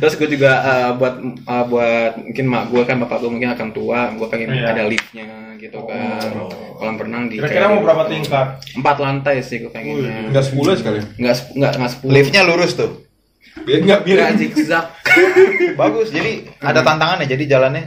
terus 0.00 0.12
gue 0.14 0.28
juga 0.30 0.50
eh, 0.60 0.90
buat 0.94 1.14
eh, 1.22 1.64
buat 1.66 2.10
mungkin 2.18 2.44
mak 2.46 2.62
gue 2.68 2.82
kan 2.82 2.96
bapak 2.98 3.16
gue 3.18 3.30
mungkin 3.30 3.50
akan 3.50 3.68
tua 3.70 4.10
gue 4.10 4.26
pengen 4.26 4.48
Iya. 4.50 4.70
ada 4.70 4.82
liftnya 4.84 5.26
gitu 5.56 5.78
kan 5.82 6.30
kolam 6.74 6.94
renang 6.96 7.22
di 7.26 7.36
Kira-kira 7.36 7.66
mau 7.68 7.80
berapa 7.80 8.06
tingkat? 8.06 8.46
empat 8.74 8.96
lantai 8.98 9.40
sih 9.40 9.58
gue 9.58 9.68
pengennya 9.68 10.26
Enggak 10.26 10.42
sepuluh 10.42 10.74
sekali. 10.74 10.98
nggak 11.14 11.34
sep- 11.34 11.52
nggak 11.52 11.70
nggak 11.74 11.90
sepuluh 11.90 12.12
Liftnya 12.14 12.42
lurus 12.42 12.72
tuh. 12.74 12.90
Biar 13.60 13.78
enggak 13.80 14.00
biar 14.02 14.16
nggak 14.18 14.34
zigzag 14.38 14.84
Bagus. 15.76 16.08
Jadi 16.08 16.48
ada 16.58 16.80
tantangannya. 16.80 17.26
Jadi 17.26 17.42
jalannya 17.46 17.82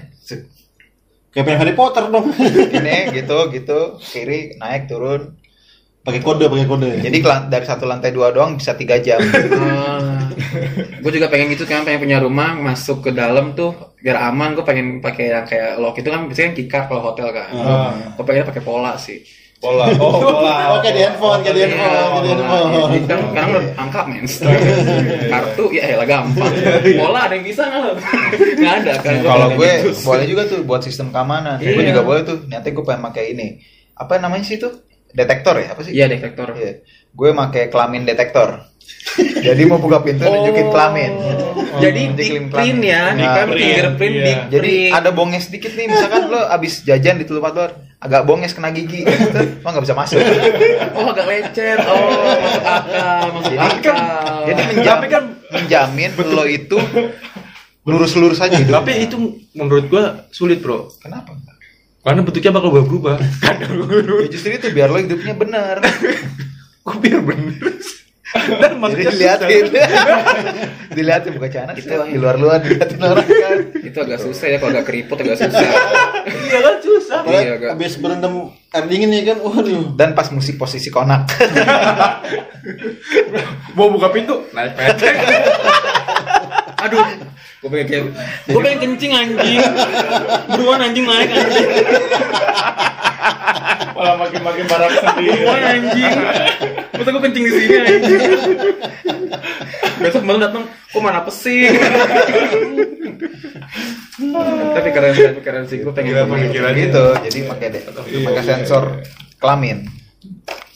Kayak 1.34 1.44
pengen 1.44 1.60
Harry 1.60 1.74
Potter 1.74 2.04
dong. 2.08 2.30
ini 2.70 2.96
gitu 3.12 3.38
gitu 3.50 3.80
kiri 4.04 4.54
naik 4.56 4.86
turun. 4.86 5.34
Pakai 6.04 6.20
kode, 6.20 6.46
pakai 6.46 6.68
kode. 6.68 6.90
Jadi 7.00 7.18
dari 7.48 7.66
satu 7.66 7.84
lantai 7.84 8.12
dua 8.12 8.30
doang 8.30 8.56
bisa 8.56 8.76
tiga 8.76 9.00
jam. 9.00 9.20
gue 11.04 11.12
juga 11.12 11.28
pengen 11.28 11.52
gitu 11.52 11.64
kan 11.64 11.84
pengen 11.84 12.00
punya 12.00 12.18
rumah 12.18 12.56
masuk 12.56 13.04
ke 13.04 13.12
dalam 13.12 13.52
tuh 13.52 13.76
biar 14.00 14.32
aman 14.32 14.54
gue 14.54 14.64
pengen 14.64 15.00
pakai 15.00 15.26
yang 15.30 15.44
kayak 15.44 15.76
lock 15.76 15.96
itu 15.96 16.08
kan 16.08 16.26
biasanya 16.26 16.48
kan 16.48 16.56
keycard 16.56 16.86
kalau 16.88 17.02
hotel 17.04 17.28
kan 17.30 17.50
Ah. 17.52 17.92
gue 18.10 18.24
pengen 18.24 18.46
pakai 18.46 18.62
pola 18.62 18.96
sih 18.96 19.20
Pola. 19.58 19.88
Oh, 19.96 20.20
pola. 20.20 20.76
Oke 20.76 20.92
di 20.92 21.00
handphone, 21.00 21.40
kayak 21.40 21.56
di 21.56 21.62
Iya, 21.62 21.68
handphone, 21.72 22.12
kayak 22.20 22.36
di 22.36 22.44
pola. 22.44 22.60
handphone. 22.68 22.92
Kan 23.08 23.20
sekarang 23.24 23.50
udah 23.50 23.64
angka 23.80 24.02
men 24.04 24.26
kartu 25.32 25.66
ya 25.72 25.84
elah 25.90 26.04
gampang 26.06 26.52
pola 26.94 27.20
ada 27.22 27.34
yang 27.34 27.46
bisa 27.48 27.64
nggak 27.64 27.94
nggak 28.60 28.74
ada 28.78 28.94
kan 29.00 29.14
Gua 29.16 29.28
Kalau 29.30 29.48
gue 29.56 29.72
boleh 29.98 30.26
juga 30.28 30.44
tuh 30.46 30.60
buat 30.64 30.82
sistem 30.84 31.08
keamanan. 31.10 31.60
Gue 31.60 31.80
Iya. 31.80 31.96
juga 31.96 32.04
boleh 32.04 32.22
tuh. 32.24 32.38
Nanti 32.46 32.70
gue 32.70 32.84
pengen 32.84 33.02
pakai 33.04 33.24
ini. 33.32 33.48
Apa 33.94 34.20
namanya 34.20 34.44
sih 34.44 34.56
itu? 34.56 34.68
Detektor 35.14 35.56
ya? 35.62 35.78
Apa 35.78 35.82
sih? 35.86 35.94
iya 35.94 36.06
detektor 36.10 36.58
Iya. 36.58 36.82
Gue 37.14 37.30
pakai 37.32 37.70
kelamin 37.70 38.04
detektor. 38.10 38.66
Jadi 39.48 39.62
mau 39.70 39.78
buka 39.80 40.02
pintu 40.02 40.26
nunjukin 40.26 40.68
kelamin. 40.74 41.12
Jadi 41.84 42.02
Di 42.14 42.28
print 42.54 42.82
ya, 42.86 43.18
di 43.18 43.26
Nah, 43.26 43.34
kan 43.34 43.48
fingerprint 43.50 44.14
iya. 44.14 44.26
di 44.26 44.34
Jadi 44.54 44.74
ada 44.94 45.10
bongnya 45.10 45.42
sedikit 45.42 45.74
nih, 45.74 45.90
misalkan 45.90 46.30
lo 46.30 46.38
abis 46.46 46.86
jajan 46.86 47.18
di 47.18 47.26
tempat 47.26 47.54
lo 47.58 47.66
agak 47.98 48.22
bonges 48.30 48.54
kena 48.54 48.70
gigi, 48.70 49.02
gitu, 49.08 49.40
lo 49.64 49.68
nggak 49.74 49.84
bisa 49.88 49.96
masuk. 49.98 50.20
Oh 50.98 51.10
agak 51.10 51.26
lecet. 51.26 51.80
Oh 51.82 52.38
masuk 52.46 52.64
akal, 52.68 53.26
masuk 53.34 53.54
Jadi 53.58 53.78
kan, 53.82 53.96
akal. 53.98 54.42
jadi 54.46 54.62
menjamin, 54.70 55.10
kan 55.10 55.24
menjamin 55.50 56.10
lo 56.30 56.44
itu 56.46 56.78
lurus-lurus 57.90 58.40
aja 58.44 58.56
hidup. 58.60 58.84
Tapi 58.84 59.10
itu 59.10 59.16
menurut 59.58 59.86
gua 59.90 60.30
sulit 60.30 60.62
bro. 60.62 60.94
kenapa? 61.02 61.34
Karena 62.04 62.22
bentuknya 62.22 62.52
bakal 62.52 62.70
berubah. 62.70 63.18
Ya 64.20 64.28
justru 64.28 64.52
itu 64.52 64.68
biar 64.70 64.92
lo 64.92 65.00
hidupnya 65.00 65.34
benar. 65.34 65.80
Kok 66.84 67.00
biar 67.00 67.24
bener? 67.24 67.64
Dan 68.34 68.82
Jadi 68.82 69.14
dilihatin, 69.14 69.66
dilihatin 70.98 71.32
bukan 71.38 71.52
canas 71.54 71.78
itu 71.78 71.94
di 72.10 72.18
luar-luar 72.18 72.60
dilihatin 72.60 72.98
orang 72.98 73.30
kan. 73.30 73.58
itu 73.78 73.94
agak 73.94 74.20
susah 74.20 74.48
ya 74.50 74.58
kalau 74.58 74.74
agak 74.74 74.90
keriput 74.90 75.22
agak 75.22 75.38
susah. 75.38 75.62
Iya 76.26 76.60
kan 76.60 76.76
susah. 76.82 77.20
Iya, 77.24 77.40
Iya, 77.40 77.52
agak. 77.56 77.70
habis 77.78 77.94
berendam 78.02 78.52
air 78.74 78.86
dingin 78.90 79.14
nih 79.14 79.22
kan, 79.30 79.38
waduh. 79.38 79.94
Dan 79.94 80.12
pas 80.12 80.34
musik 80.34 80.58
posisi 80.58 80.90
konak. 80.90 81.30
Mau 83.78 83.94
buka 83.94 84.10
pintu, 84.10 84.50
naik 84.50 84.74
pecek. 84.74 85.14
Aduh, 86.84 87.00
gue 87.64 87.70
pengen 87.72 87.88
kayak, 87.88 88.04
gue 88.44 88.60
pengen 88.60 88.80
kencing 88.84 89.12
anjing. 89.16 89.60
Buruan 90.52 90.84
anjing 90.84 91.06
naik 91.08 91.32
anjing. 91.32 91.68
Malah 93.96 94.16
makin-makin 94.20 94.66
barang 94.68 94.94
sendiri. 95.00 95.32
Buruan 95.40 95.64
anjing. 95.64 96.16
Masa 96.92 97.10
gue 97.10 97.24
kencing 97.24 97.44
di 97.48 97.52
sini 97.56 97.76
anjing. 97.80 98.22
Besok 100.04 100.24
malam 100.28 100.42
datang, 100.44 100.64
kok 100.68 101.00
mana 101.00 101.24
pesing? 101.24 101.72
tapi 104.74 104.90
keren 104.92 105.12
sih, 105.16 105.26
tapi 105.32 105.42
keren 105.42 105.66
sih. 105.72 105.78
Gue 105.80 105.94
pengen 105.96 106.28
pemikiran. 106.28 106.76
gitu. 106.76 107.06
Jadi 107.32 107.40
pakai 107.48 107.68
deh, 107.72 107.82
pakai 108.28 108.44
sensor 108.44 108.84
kelamin. 109.40 109.88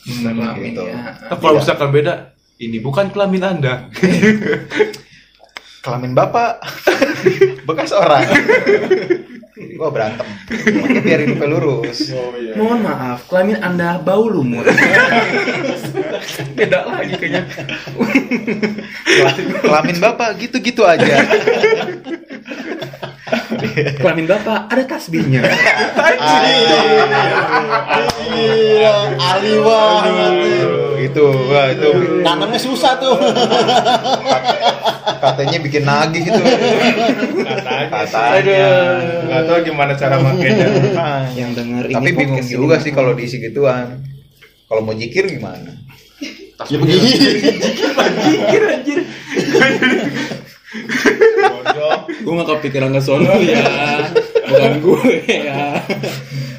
kelamin 0.08 0.72
gitu. 0.72 0.88
ya. 0.88 0.96
Nah, 1.28 1.36
kalau 1.36 1.60
misalkan 1.60 1.92
beda, 1.92 2.32
ini 2.64 2.80
bukan 2.80 3.12
kelamin 3.12 3.44
anda. 3.44 3.74
Kelamin 5.82 6.14
bapak 6.18 6.62
bekas 7.68 7.92
orang. 7.94 8.26
Gua 9.78 9.90
berantem. 9.94 10.26
Makanya 10.50 11.02
biar 11.06 11.20
hidupnya 11.22 11.48
lurus. 11.50 12.10
Oh 12.14 12.34
iya. 12.38 12.54
Mohon 12.58 12.80
maaf, 12.86 13.20
kelamin 13.30 13.58
Anda 13.62 14.02
bau 14.02 14.26
lumut. 14.26 14.66
Beda 16.58 16.86
lagi 16.90 17.14
kayaknya. 17.18 17.46
Kelamin 19.62 19.98
bapak 20.02 20.38
gitu-gitu 20.42 20.82
aja. 20.82 21.06
Kelamin 24.02 24.26
Bapak 24.30 24.70
ada 24.70 24.84
tasbihnya. 24.86 25.42
Ali 29.18 29.54
banget. 29.62 30.34
itu, 30.98 31.26
wah 31.48 31.72
itu 31.72 31.90
Nanamnya 32.26 32.60
susah 32.60 33.00
tuh. 33.00 33.16
katanya 35.18 35.58
bikin 35.62 35.84
nagih 35.84 36.22
gitu. 36.24 36.42
Katanya. 36.42 37.88
Katanya. 38.06 38.68
Nggak 39.28 39.42
tahu 39.48 39.60
gimana 39.66 39.92
cara 39.98 40.16
makainya. 40.26 40.68
Yang 41.34 41.52
denger 41.58 41.84
ini 41.90 41.96
Tapi 41.96 42.10
bingung 42.14 42.46
juga 42.46 42.76
sih 42.82 42.92
kalau 42.94 43.14
diisi 43.18 43.42
gituan. 43.42 44.04
Kalau 44.68 44.82
mau 44.84 44.94
jikir 44.96 45.32
gimana? 45.32 45.72
Ya 46.68 46.78
begini. 46.82 47.10
Bodoh. 47.96 48.58
Gue 52.24 52.34
gak 52.38 52.50
kepikiran 52.58 52.92
ke 52.96 53.02
sono 53.04 53.34
ya. 53.42 53.64
Bukan 54.48 54.74
gue 54.80 55.14
ya. 55.28 55.82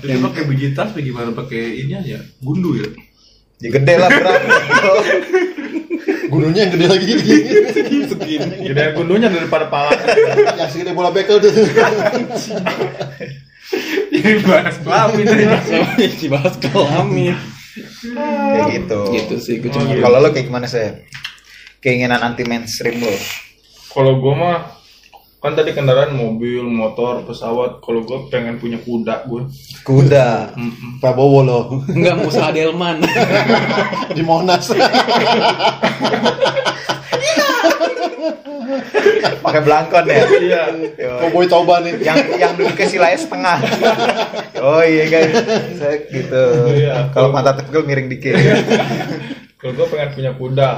Itu 0.04 0.18
pakai 0.22 0.42
biji 0.46 0.76
tas, 0.76 0.92
bagaimana 0.92 1.32
pakai 1.32 1.84
ini 1.84 1.96
ya? 2.04 2.20
Gundu 2.40 2.78
ya? 2.78 2.88
Ya 3.58 3.68
gede 3.74 3.94
lah 3.98 4.08
berapa? 4.12 4.40
Gunungnya 6.30 6.68
yang 6.68 6.72
gede 6.78 6.86
lagi. 6.86 7.04
Gede 8.62 8.84
gundunya 8.94 9.28
daripada 9.32 9.66
pala. 9.66 9.90
yang 10.54 10.70
segede 10.70 10.92
bola 10.94 11.10
bekel 11.10 11.42
tuh. 11.42 11.50
Ini 14.08 14.40
bahas 14.44 14.80
kelamin 14.80 15.26
si 16.16 16.26
bahas 16.30 16.54
kelamin. 16.56 17.36
Kayak 18.14 18.64
gitu. 18.74 19.00
Gitu 19.12 19.34
sih, 19.42 19.54
gue 19.60 19.70
cuma 19.70 19.92
Kalau 19.92 20.18
lo 20.22 20.28
kayak 20.32 20.46
gimana 20.48 20.66
sih? 20.70 21.04
Keinginan 21.78 22.22
anti 22.22 22.42
mainstream 22.42 22.98
lo? 23.02 23.12
Kalau 23.92 24.18
gua 24.18 24.34
mah 24.34 24.58
kan 25.38 25.54
tadi 25.54 25.70
kendaraan 25.70 26.18
mobil, 26.18 26.66
motor, 26.66 27.22
pesawat. 27.22 27.78
Kalau 27.78 28.02
gua 28.02 28.26
pengen 28.26 28.58
punya 28.58 28.74
kuda 28.82 29.22
gue. 29.30 29.46
Kuda. 29.86 30.50
Prabowo 30.98 31.46
loh. 31.46 31.64
Enggak 31.86 32.18
mau 32.18 32.26
usaha 32.26 32.50
Delman. 32.50 32.98
Di 34.18 34.22
Monas. 34.26 34.74
Pakai 39.38 39.62
belangkon 39.62 40.04
ya? 40.10 40.22
Iya. 40.42 40.62
Cowboy 41.22 41.46
Toba 41.46 41.80
nih. 41.86 42.02
yang 42.02 42.18
yang 42.36 42.52
duduknya 42.58 42.86
silanya 42.90 43.18
setengah. 43.18 43.58
Oh 44.58 44.82
iya 44.82 45.04
guys, 45.06 45.32
Saya 45.78 45.96
gitu. 46.10 46.44
Iya. 46.74 47.14
Kalau 47.14 47.30
mata 47.30 47.54
tepegel 47.54 47.86
miring 47.86 48.10
dikit. 48.10 48.34
Kalau 49.54 49.72
gua 49.78 49.86
pengen 49.86 50.08
punya 50.18 50.30
kuda. 50.34 50.70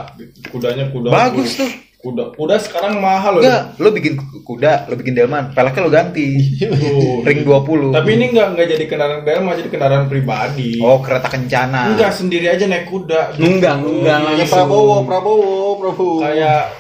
Kudanya 0.52 0.84
kuda. 0.92 1.08
Bagus 1.08 1.56
tuh. 1.56 1.89
Kuda. 2.00 2.32
Kuda 2.32 2.56
sekarang 2.56 2.96
mahal 2.96 3.36
loh. 3.36 3.42
Enggak, 3.44 3.76
lo 3.76 3.88
bikin 3.92 4.16
kuda, 4.48 4.88
lo 4.88 4.96
bikin 4.96 5.12
delman, 5.12 5.52
peleknya 5.52 5.84
lo 5.84 5.92
ganti. 5.92 6.56
Tuh. 6.56 7.20
Ring 7.28 7.44
20. 7.44 7.92
Tapi 7.92 8.10
ini 8.16 8.24
enggak 8.32 8.56
enggak 8.56 8.66
jadi 8.72 8.84
kendaraan 8.88 9.22
delman, 9.28 9.52
jadi 9.60 9.68
kendaraan 9.68 10.04
pribadi. 10.08 10.80
Oh, 10.80 11.04
kereta 11.04 11.28
kencana. 11.28 11.92
Enggak 11.92 12.16
sendiri 12.16 12.48
aja 12.48 12.64
naik 12.64 12.88
kuda. 12.88 13.36
Nunggang, 13.36 13.84
nunggang 13.84 14.20
Ya 14.32 14.48
langsung. 14.48 14.48
Prabowo, 14.48 14.96
Prabowo, 15.04 15.76
Prabowo. 15.76 16.24
Kayak 16.24 16.72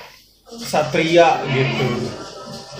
satria 0.48 1.44
gitu. 1.52 1.88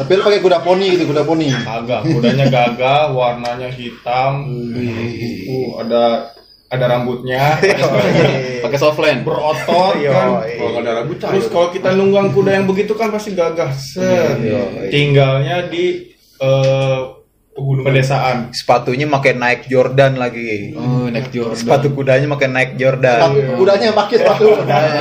Tapi 0.01 0.11
lu 0.17 0.25
pakai 0.25 0.41
kuda 0.41 0.65
poni 0.65 0.97
gitu, 0.97 1.05
kuda 1.13 1.29
poni. 1.29 1.53
Agak 1.53 2.09
kudanya 2.09 2.49
gagah, 2.49 3.13
warnanya 3.13 3.69
hitam. 3.69 4.49
Uh, 4.73 5.77
ada 5.85 6.33
ada 6.71 6.85
rambutnya, 6.87 7.59
Pakai 8.65 8.79
softland. 8.79 9.27
berotot 9.27 9.99
kan. 9.99 9.99
iya. 9.99 10.55
Kalau 10.55 10.79
ada 10.79 11.03
rambut, 11.03 11.19
terus 11.19 11.51
kalau 11.51 11.75
kita 11.75 11.99
nunggang 11.99 12.31
kuda 12.31 12.63
yang 12.63 12.67
begitu 12.71 12.95
kan 12.95 13.11
pasti 13.11 13.35
gagah. 13.35 13.75
Set. 13.75 14.39
Iya, 14.39 14.63
iya. 14.79 14.91
Tinggalnya 14.95 15.57
di 15.67 16.15
eh, 16.39 17.01
pedesaan. 17.59 18.55
Sepatunya 18.55 19.11
pakai 19.11 19.35
Nike 19.35 19.67
Jordan 19.67 20.15
lagi. 20.15 20.71
Oh, 20.79 21.11
naik 21.11 21.35
Jordan. 21.35 21.59
Sepatu 21.59 21.91
kudanya 21.91 22.27
pakai 22.39 22.49
Nike 22.55 22.75
Jordan. 22.79 23.19
Sepatu 23.19 23.41
kudanya 23.59 23.89
pakai 23.91 24.17
sepatu. 24.23 24.47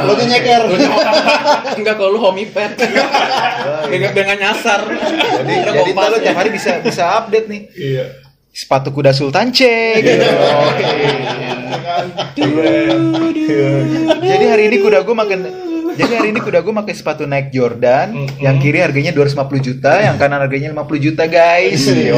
Lo 0.09 0.11
tuh 0.17 0.25
nyeker. 0.25 0.63
Enggak 1.77 1.95
kalau 2.01 2.17
lu 2.17 2.19
homipet. 2.19 2.81
Biar 3.93 4.25
nggak 4.25 4.39
nyasar. 4.41 4.81
Jadi 5.45 5.53
jadi 5.69 5.91
lo 5.93 6.17
tiap 6.17 6.37
hari 6.41 6.49
bisa 6.49 6.81
bisa 6.81 7.03
update 7.21 7.45
nih. 7.45 7.61
Iya. 7.77 8.05
Sepatu 8.59 8.91
kuda 8.91 9.15
Sultan 9.15 9.55
C 9.55 9.63
gitu. 10.03 10.27
Jadi 14.19 14.45
hari 14.51 14.67
ini 14.67 14.83
kuda 14.83 15.07
gue 15.07 15.15
makan 15.15 15.39
jadi 15.95 16.15
hari 16.15 16.31
ini 16.31 16.39
kuda 16.39 16.63
gue 16.63 16.71
pakai 16.71 16.95
sepatu 16.95 17.27
Nike 17.27 17.51
Jordan, 17.59 18.23
yang 18.39 18.55
kiri 18.63 18.79
harganya 18.79 19.11
250 19.11 19.59
juta, 19.59 19.99
yang 19.99 20.15
kanan 20.15 20.39
harganya 20.39 20.71
50 20.71 20.95
juta 20.95 21.27
guys. 21.27 21.91
Yo, 21.91 22.15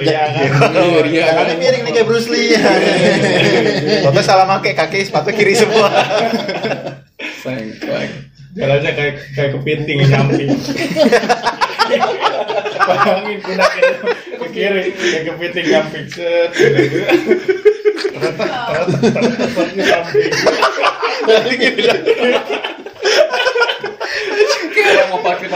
Iya 0.00 0.24
kan? 0.56 0.72
Iya, 0.72 1.04
iya. 1.04 1.24
Tangannya 1.32 1.56
miring 1.60 1.82
nih 1.84 1.92
kayak 2.00 2.06
Bruce 2.08 2.32
Lee. 2.32 2.56
Bapak 4.08 4.24
salah 4.24 4.48
pakai 4.56 4.72
kaki 4.72 5.04
sepatu 5.04 5.36
kiri 5.36 5.52
semua. 5.52 5.92
Jalannya 8.56 8.90
kayak 8.96 9.14
kayak 9.36 9.50
kepiting 9.60 9.98
nyamping. 10.08 10.56
Bayangin 12.88 13.38
kuda 13.44 13.64
kayak 13.68 13.94
ke 14.46 14.54
kiri 14.54 14.82
kayak 14.94 15.22
kepiting 15.26 15.66
set. 16.06 16.50
Kayak 24.72 25.04
mau 25.10 25.20
pakai. 25.20 25.48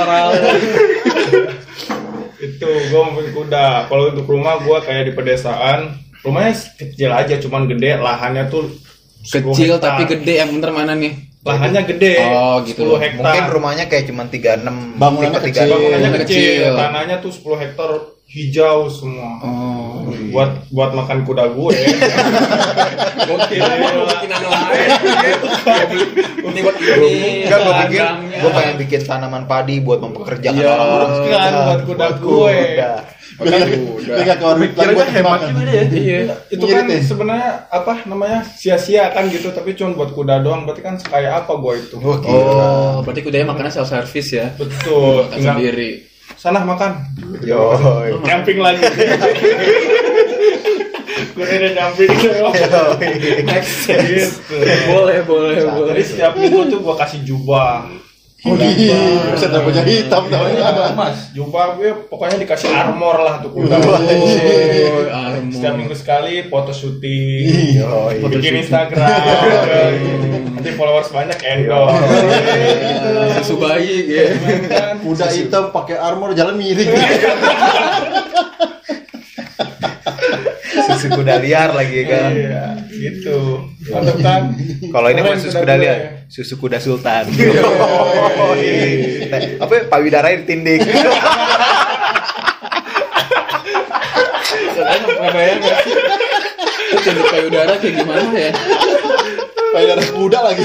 Itu 2.40 2.68
gua 2.90 3.03
mau 3.12 3.20
kuda. 3.20 3.66
Kalau 3.87 4.05
untuk 4.11 4.26
rumah 4.26 4.59
gua 4.64 4.81
kayak 4.81 5.07
di 5.07 5.12
pedesaan, 5.12 5.94
rumahnya 6.24 6.53
kecil 6.76 7.11
aja 7.12 7.35
cuman 7.38 7.68
gede, 7.68 8.00
lahannya 8.00 8.48
tuh 8.48 8.72
10 9.20 9.53
Kecil 9.53 9.76
hektar. 9.76 10.00
tapi 10.00 10.03
gede 10.09 10.40
yang 10.40 10.48
bener 10.57 10.72
mana 10.72 10.96
nih? 10.96 11.12
Lahannya 11.44 11.83
gede. 11.85 12.14
Oh, 12.24 12.64
gitu. 12.64 12.96
10 12.96 13.05
hektar. 13.05 13.20
Mungkin 13.20 13.44
rumahnya 13.53 13.85
kayak 13.88 14.05
cuma 14.09 14.24
36 14.29 14.96
Bangunannya 14.96 15.40
tipe 15.40 15.48
kecil. 15.53 15.68
36. 15.68 15.68
Bangunannya 15.68 16.00
Bangunannya 16.00 16.20
kecil, 16.24 16.40
kecil. 16.40 16.72
tanahnya 16.76 17.16
tuh 17.20 17.33
10 17.33 17.61
hektar 17.61 17.90
hijau 18.31 18.87
semua. 18.87 19.43
Oh. 19.43 20.07
Buat 20.31 20.71
buat 20.71 20.90
makan 20.95 21.27
kuda 21.27 21.51
gue. 21.51 21.75
Oke, 23.31 23.57
mau 23.59 24.07
bikin 24.07 24.31
yang 24.31 24.47
lain. 24.47 24.88
Ini 26.40 26.61
buat 26.62 26.77
ini. 26.79 27.12
Enggak, 27.47 27.59
gue 27.61 27.75
pikir 27.87 28.03
gue 28.40 28.51
pengen 28.55 28.77
bikin 28.79 29.01
tanaman 29.03 29.45
padi 29.45 29.83
buat 29.83 29.99
mempekerjakan 29.99 30.57
Iya, 30.57 30.71
orang-orang. 30.71 31.11
kan, 31.29 31.53
buat 31.66 31.83
kuda 31.85 32.07
gue. 32.16 32.57
Kuda. 32.71 32.93
Mereka 33.40 34.35
ke 34.37 34.45
orbit 34.45 34.73
lagi 34.77 34.93
buat 34.93 35.11
hemat 35.11 35.40
juga 35.49 35.62
ya. 35.64 35.83
Iya. 35.88 36.19
Itu 36.53 36.64
kan 36.69 36.85
Ngirit 36.85 37.01
ya? 37.01 37.09
sebenarnya 37.09 37.51
apa 37.73 37.93
namanya 38.05 38.38
sia-sia 38.45 39.09
kan 39.16 39.33
gitu, 39.33 39.49
tapi 39.51 39.73
cuma 39.73 39.97
buat 39.97 40.12
kuda 40.12 40.45
doang. 40.45 40.69
Berarti 40.69 40.83
kan 40.85 40.95
kayak 41.01 41.47
apa 41.47 41.53
gue 41.57 41.73
itu? 41.81 41.97
Gila. 41.97 42.21
Oh, 42.29 42.95
berarti 43.01 43.21
kudanya 43.25 43.51
makannya 43.51 43.73
self 43.73 43.88
service 43.88 44.31
ya. 44.37 44.53
Betul. 44.61 45.33
Sendiri. 45.35 46.10
Sana 46.40 46.64
makan. 46.64 47.05
Yoi. 47.44 48.16
Camping 48.24 48.64
lagi. 48.64 48.81
gue 51.37 51.44
udah 51.44 51.72
camping 51.76 52.09
gitu. 52.09 52.33
Boleh, 54.88 55.20
boleh, 55.29 55.57
boleh. 55.61 55.88
Jadi 55.92 56.03
setiap 56.09 56.33
minggu 56.40 56.72
tuh 56.72 56.81
gue 56.81 56.94
kasih 56.96 57.20
jubah. 57.29 57.85
Oh 58.40 58.57
iya, 58.57 59.37
bisa 59.37 59.53
rambutnya 59.53 59.85
hitam 59.85 60.24
namanya. 60.33 60.96
Mas, 60.96 61.29
jubah 61.37 61.76
gue 61.76 61.92
pokoknya 62.09 62.40
dikasih 62.40 62.72
armor 62.72 63.20
lah 63.20 63.44
tuh 63.44 63.53
kuda. 63.53 63.76
Oh, 63.76 65.05
armor. 65.12 65.53
Setiap 65.53 65.76
minggu 65.76 65.92
sekali 65.92 66.48
foto 66.48 66.72
syuting, 66.72 67.85
bikin 68.33 68.64
Instagram, 68.64 69.05
nanti 70.57 70.72
followers 70.72 71.12
banyak 71.12 71.37
endorse. 71.37 72.00
Iya, 72.00 73.44
Susu 73.44 73.61
bayi 73.61 74.09
ya. 74.09 74.33
Kan? 74.72 75.05
Kuda 75.05 75.29
hitam 75.29 75.68
pakai 75.68 76.00
armor 76.00 76.33
jalan 76.33 76.57
miring. 76.57 76.88
Susu 80.70 81.06
kuda 81.11 81.42
liar 81.42 81.74
lagi 81.74 82.06
kan. 82.06 82.30
Iya, 82.30 82.64
gitu. 82.88 83.66
Mantap 83.90 84.18
kan? 84.22 84.42
Kalau 84.90 85.09
ini 85.11 85.20
mah 85.22 85.35
susu 85.35 85.59
kuda 85.59 85.62
kuda 85.66 85.74
liar, 85.83 85.98
susu 86.30 86.54
kuda 86.59 86.78
sultan. 86.78 87.24
Yoi. 87.35 88.70
Teh, 89.30 89.59
Apa 89.59 89.72
ya, 89.74 89.83
payudaranya 89.90 90.37
ditindik. 90.46 90.87
Katanya 94.50 95.06
nggak 95.06 95.33
bayang 95.35 95.61
sih? 95.61 95.76
Tunduk 97.00 97.26
payudara 97.30 97.72
kayak 97.78 97.94
gimana 98.02 98.30
ya? 98.35 98.50
Kayak 99.70 99.87
darah 99.94 100.09
kuda 100.11 100.38
lagi. 100.42 100.62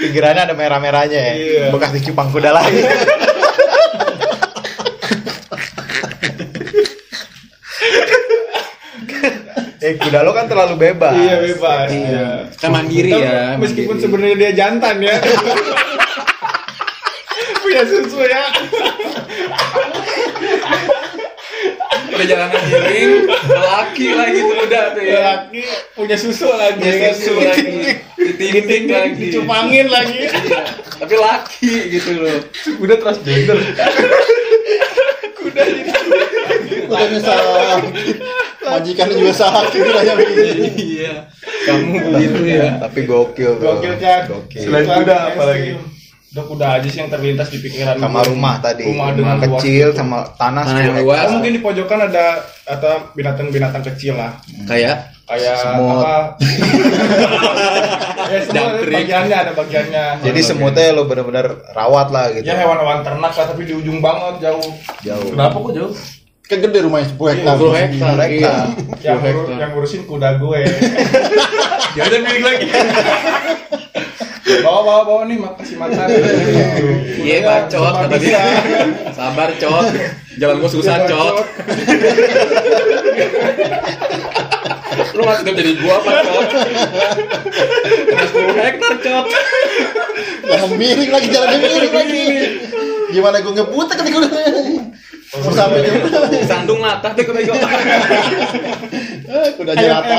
Pinggirannya 0.00 0.42
ada 0.48 0.54
merah-merahnya 0.56 1.20
ya. 1.20 1.34
Iya. 1.36 1.64
Bekas 1.74 1.90
dicupang 1.92 2.30
kuda 2.32 2.50
lagi. 2.54 2.80
Eh 9.90 9.98
kuda 9.98 10.22
lo 10.22 10.30
kan 10.30 10.46
terlalu 10.46 10.74
bebas. 10.78 11.18
Iya 11.18 11.36
bebas. 11.42 11.88
Iya. 11.90 12.26
Kan 12.62 12.70
mandiri 12.70 13.10
Tapi 13.10 13.26
ya. 13.26 13.58
Meskipun 13.58 13.98
mandiri. 13.98 14.04
sebenarnya 14.06 14.36
dia 14.38 14.52
jantan 14.54 14.96
ya. 15.02 15.16
Punya 17.58 17.82
susu 17.82 18.20
ya. 18.22 18.44
udah 22.10 22.26
jalanan 22.36 22.60
miring, 22.68 23.32
laki 23.48 24.12
lagi 24.12 24.44
tuh 24.44 24.56
udah 24.68 24.84
tuh 24.92 25.04
ya. 25.08 25.20
Laki 25.24 25.64
punya 25.96 26.16
susu 26.20 26.52
lagi. 26.52 26.84
Punya 26.84 27.16
susu 27.16 27.32
lagi, 27.40 27.96
ditindik 28.20 28.92
lagi, 28.92 29.24
Dicupangin 29.32 29.88
lagi. 29.88 30.28
Iya. 30.28 30.60
Tapi 31.00 31.14
laki 31.16 31.72
gitu 31.96 32.20
loh. 32.20 32.44
Udah 32.76 32.96
transgender. 33.00 33.56
Kudanya 36.90 37.18
sakit. 37.22 38.16
Majikannya 38.60 39.14
juga 39.16 39.34
sakit 39.34 39.80
begini. 39.80 40.68
Iya. 40.98 41.14
Kamu 41.66 41.94
begitu 42.12 42.40
ya. 42.44 42.76
Tapi 42.82 43.00
gokil. 43.06 43.52
Gokil 43.62 43.94
kan? 44.02 44.20
Gokil. 44.26 44.60
Selain 44.66 44.86
kuda 44.86 45.16
apa 45.34 45.42
lagi? 45.46 45.70
Udah 46.30 46.44
kuda 46.46 46.66
aja 46.78 46.86
sih 46.86 47.02
yang 47.02 47.10
terlintas 47.10 47.50
di 47.50 47.58
pikiran 47.58 47.98
Sama 47.98 48.22
rumah 48.22 48.62
tadi. 48.62 48.86
Rumah 48.86 49.18
dengan 49.18 49.36
kecil 49.42 49.90
gitu. 49.90 49.98
sama 49.98 50.22
tanah, 50.38 50.62
Tanah 50.62 50.78
yang 50.78 50.94
10 50.94 51.02
luas. 51.02 51.26
Oh, 51.26 51.32
mungkin 51.38 51.52
di 51.58 51.60
pojokan 51.62 52.00
ada 52.06 52.26
atau 52.70 52.94
binatang-binatang 53.18 53.82
kecil 53.82 54.14
lah. 54.14 54.38
Kayak 54.62 55.10
Kayak 55.30 55.62
Semut. 55.62 56.02
apa? 56.02 56.14
ya 58.34 58.38
semua 58.46 58.66
ada 58.74 58.82
bagiannya 58.82 59.36
ada 59.46 59.52
bagiannya. 59.54 60.04
Jadi 60.26 60.40
semutnya 60.42 60.90
lo 60.90 61.06
bener-bener 61.06 61.46
rawat 61.70 62.10
lah 62.10 62.34
gitu. 62.34 62.46
Ya 62.46 62.58
hewan-hewan 62.58 63.06
ternak 63.06 63.30
lah 63.34 63.46
tapi 63.46 63.62
di 63.62 63.74
ujung 63.78 64.02
banget 64.02 64.50
jauh. 64.50 64.70
Jauh. 65.06 65.30
Kenapa 65.30 65.54
kok 65.54 65.72
jauh? 65.74 65.94
Kan 66.50 66.58
gede 66.58 66.82
rumahnya 66.82 67.06
10 67.14 67.30
hektar. 67.30 67.54
10 67.62 67.78
hektar. 67.78 68.14
Iya. 68.26 68.54
Yang, 69.06 69.18
10 69.22 69.22
nguru- 69.22 69.46
hektar. 69.46 69.56
yang 69.62 69.70
ngurusin 69.70 70.02
kuda 70.02 70.30
gue. 70.42 70.60
Gak 71.94 72.04
ada 72.10 72.16
milik 72.18 72.42
lagi. 72.42 72.66
bawa 74.60 74.80
bawa 74.82 75.02
bawa 75.06 75.22
nih 75.30 75.38
makasih 75.38 75.78
makan. 75.78 76.06
Iya, 77.22 77.38
bacot 77.46 77.94
kata 78.02 78.16
dia. 78.18 78.42
Sabar, 79.14 79.54
cot. 79.54 79.86
Jalan 80.42 80.58
gua 80.58 80.70
susah, 80.70 81.06
cot. 81.06 81.46
Lu 85.14 85.22
sudah 85.22 85.54
jadi 85.54 85.72
gua 85.78 85.94
apa, 86.02 86.10
cot? 86.18 86.48
Udah 88.10 88.26
10 88.26 88.58
hektar, 88.58 88.94
cot. 88.98 89.26
Jangan 90.50 90.70
miring 90.74 91.10
lagi, 91.14 91.26
jalannya 91.30 91.58
miring 91.62 91.94
lagi. 91.94 92.26
Gimana 93.10 93.36
gue 93.38 93.52
ngebut 93.54 93.86
kan 93.86 94.02
gue 94.02 94.22
Juga. 95.30 95.70
Sandung 96.42 96.82
latah 96.82 97.14
deh 97.16 97.22
bego. 97.22 97.54
Kuda 99.54 99.72
jelata. 99.78 100.14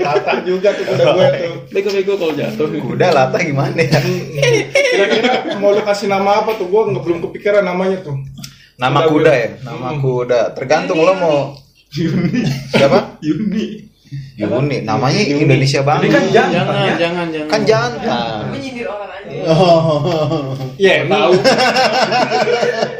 Latah 0.00 0.36
juga 0.48 0.72
tuh 0.72 0.84
kuda 0.88 1.04
gue 1.12 1.26
tuh. 1.36 1.54
Bego-bego 1.68 2.12
kalau 2.16 2.32
jatuh. 2.32 2.66
Kuda 2.72 3.12
latah 3.12 3.40
gimana 3.44 3.76
ya? 3.76 4.00
Kira-kira 4.72 5.60
mau 5.60 5.76
lu 5.76 5.84
kasih 5.84 6.08
nama 6.08 6.40
apa 6.40 6.56
tuh? 6.56 6.72
Gue 6.72 6.88
nggak 6.88 7.04
belum 7.04 7.18
kepikiran 7.28 7.68
namanya 7.68 8.00
tuh. 8.00 8.16
Nama 8.80 9.04
Kuda 9.04 9.12
kuda 9.12 9.28
gue. 9.28 9.36
ya? 9.36 9.48
Nama 9.60 9.88
kuda. 10.00 10.40
Tergantung 10.56 10.98
lo 11.04 11.12
mau 11.12 11.36
siapa? 12.72 13.20
Yuni. 13.20 13.92
Yuni. 14.40 14.88
Namanya 14.88 15.20
Indonesia 15.20 15.84
banget. 15.84 16.08
Ini 16.08 16.16
kan 16.16 16.24
jantan 16.32 16.64
Jangan, 16.64 16.80
ya? 16.80 16.94
jangan, 16.96 17.26
jangan. 17.28 17.48
Kan 17.52 17.60
jantan. 17.68 18.40
menyindir 18.48 18.88
orang 18.88 19.10
aja 19.12 19.20
Oh. 19.52 20.52
Iya 20.76 21.04
tahu. 21.04 21.32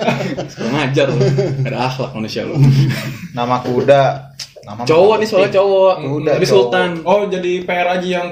Kurang 0.72 0.88
ngajar 0.88 1.06
lu. 1.06 1.20
Ada 1.68 1.78
akhlak 1.84 2.10
manusia 2.16 2.42
lu. 2.48 2.56
Nama 3.36 3.56
kuda. 3.60 4.02
Nama 4.62 4.80
Cowok 4.88 5.16
nih 5.18 5.28
soalnya 5.28 5.52
cowok. 5.52 5.94
Udah, 6.00 6.32
Tapi 6.32 6.46
cowok. 6.46 6.56
Sultan. 6.64 6.90
Oh 7.04 7.28
jadi 7.28 7.52
PR 7.60 7.88
aja 7.92 8.06
yang 8.08 8.26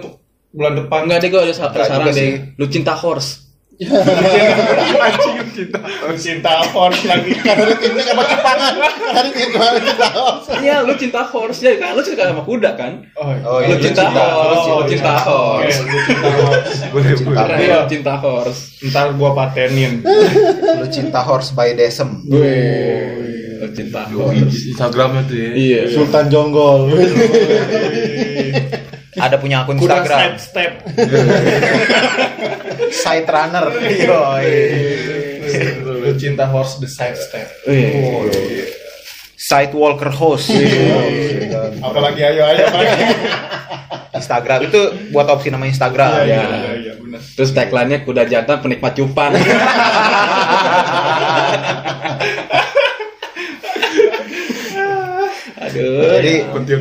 bulan 0.50 0.72
depan. 0.74 1.00
Enggak 1.04 1.20
deh 1.20 1.28
gue 1.28 1.40
ada 1.42 1.52
sa- 1.52 1.68
Enggak 1.68 1.86
saran 1.86 2.08
deh. 2.08 2.56
Lu 2.56 2.64
cinta 2.66 2.96
horse. 2.96 3.52
Cinta. 5.60 5.78
Cinta 6.16 6.52
horse 6.72 7.04
lagi. 7.04 7.36
Dari 7.36 7.74
ini 7.84 8.00
apa 8.06 8.22
Jepangan? 8.24 8.72
Dari 9.12 9.30
ini 9.30 9.44
apa 9.52 9.66
kita 9.76 10.08
Iya, 10.56 10.76
lu 10.80 10.92
cinta 10.96 11.20
horse 11.22 11.60
ya 11.60 11.76
kan? 11.76 11.92
Lu 11.92 12.00
suka 12.00 12.24
sama 12.26 12.42
kuda 12.42 12.70
kan? 12.74 12.92
Oh, 13.14 13.28
Oh, 13.44 13.58
Lu 13.60 13.76
iya, 13.76 13.76
cinta 13.76 14.04
horse, 14.08 14.64
lu 14.66 14.82
cinta 14.88 15.12
iya. 15.12 15.22
horse. 15.28 15.78
Lu 15.80 15.98
cinta 16.00 16.28
horse. 16.32 16.80
Gue 16.88 17.00
cinta 17.12 17.42
Iya. 17.54 17.76
lu 17.76 17.86
cinta 17.86 18.14
horse. 18.16 18.60
Ntar 18.88 19.06
gua 19.14 19.30
patenin. 19.34 19.92
Lu 20.74 20.86
cinta 20.88 21.20
horse 21.20 21.52
by 21.52 21.76
Desem. 21.76 22.24
Lu 22.24 22.40
cinta 23.70 24.08
horse. 24.08 24.72
Instagramnya 24.72 25.22
tuh 25.28 25.36
ya. 25.36 25.50
Iya. 25.52 25.80
Sultan 25.92 26.32
Jonggol. 26.32 26.96
Ada 29.10 29.36
punya 29.36 29.66
akun 29.66 29.76
Kuda 29.76 30.00
Instagram. 30.00 30.38
step 30.38 30.38
step. 30.40 30.72
Side 32.90 33.28
runner. 33.28 33.66
Yoi. 34.06 34.48
Lu 35.84 36.12
cinta 36.16 36.46
horse 36.46 36.78
the 36.78 36.88
side 36.88 37.18
step. 37.18 37.48
Wih. 37.66 38.70
Side 39.40 39.72
walker 39.72 40.12
host. 40.12 40.52
Apalagi 41.80 42.20
ayo 42.22 42.42
ayo 42.44 42.62
apalagi. 42.68 43.04
Instagram 44.10 44.60
itu 44.68 44.80
buat 45.10 45.26
opsi 45.32 45.48
nama 45.48 45.64
Instagram. 45.66 46.28
Iya 46.28 46.44
iya 46.44 46.72
iya 46.76 46.92
benar. 47.00 47.20
Terus 47.34 47.50
tagline-nya 47.56 48.04
kuda 48.04 48.28
jantan 48.28 48.60
penikmat 48.60 48.92
cupan. 48.94 49.32
Aduh. 55.60 56.20
Jadi 56.20 56.34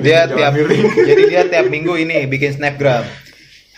dia 0.03 0.27
tiap 0.27 0.53
jadi 1.09 1.21
dia 1.29 1.41
tiap 1.47 1.65
minggu 1.69 1.93
ini 1.95 2.25
bikin 2.27 2.53
snapgram. 2.57 3.05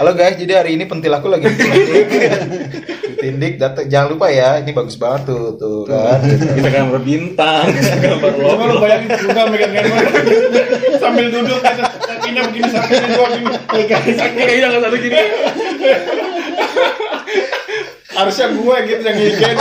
Halo 0.01 0.17
guys, 0.17 0.33
jadi 0.33 0.65
hari 0.65 0.73
ini 0.81 0.89
pentil 0.89 1.13
aku 1.13 1.29
lagi 1.29 1.45
Ditindik, 3.21 3.61
datang 3.61 3.85
jangan 3.85 4.17
lupa 4.17 4.33
ya, 4.33 4.57
ini 4.57 4.73
bagus 4.73 4.97
banget 4.97 5.29
tuh, 5.29 5.53
tuh 5.53 5.85
kan. 5.85 6.17
Kita 6.57 6.69
kan 6.73 6.89
berbintang, 6.89 7.69
gambar 8.01 8.33
Coba 8.33 8.63
lu 8.65 8.73
logo. 8.73 8.81
bayangin 8.81 9.13
kuda 9.13 9.41
megang 9.45 9.71
handphone 9.77 10.09
sambil 10.97 11.25
duduk 11.29 11.61
kakinya 11.61 12.41
begini 12.49 12.67
sampingnya 12.73 13.07
dua 13.13 13.27
gini. 13.29 13.49
Kayaknya 14.41 14.67
nggak 14.73 14.81
satu 14.81 14.97
gini. 14.97 15.19
Harusnya 18.11 18.47
gue 18.49 18.75
gitu 18.89 19.01
yang 19.05 19.17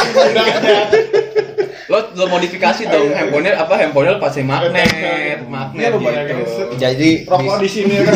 kuda 0.09 0.43
aja. 0.43 0.79
lo 1.91 1.99
lo 2.15 2.31
modifikasi 2.31 2.87
dong 2.87 3.11
handphonenya 3.11 3.59
apa 3.59 3.75
handphonenya 3.75 4.15
lo 4.15 4.21
pasang 4.23 4.47
magnet 4.47 4.87
Iya, 4.95 5.43
magnet 5.43 5.91
lu 5.91 5.99
banyak 5.99 6.23
gitu 6.39 6.63
Jadi 6.79 7.27
Rokok 7.27 7.59
di 7.59 7.67
sini 7.67 7.99
kan. 8.07 8.15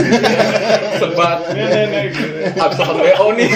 sebat 0.94 1.38
telepon 2.54 3.02
wo 3.18 3.28
nih 3.34 3.50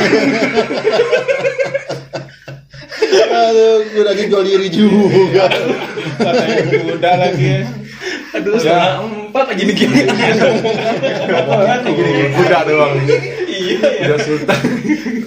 Aduh, 3.08 3.76
gue 3.86 4.04
lagi 4.04 4.22
jual 4.28 4.42
diri 4.42 4.68
juga. 4.68 5.48
Katanya 6.16 6.56
kuda 6.68 7.12
lagi 7.16 7.46
ya. 7.48 7.62
aduh 8.28 8.54
setengah 8.54 9.00
empat 9.02 9.44
lagi 9.50 9.62
nih 9.64 9.74
gini 9.74 10.00
kuda 12.30 12.58
doang. 12.68 12.94
iya 13.48 13.88
Udah 14.06 14.18
sultan. 14.20 14.58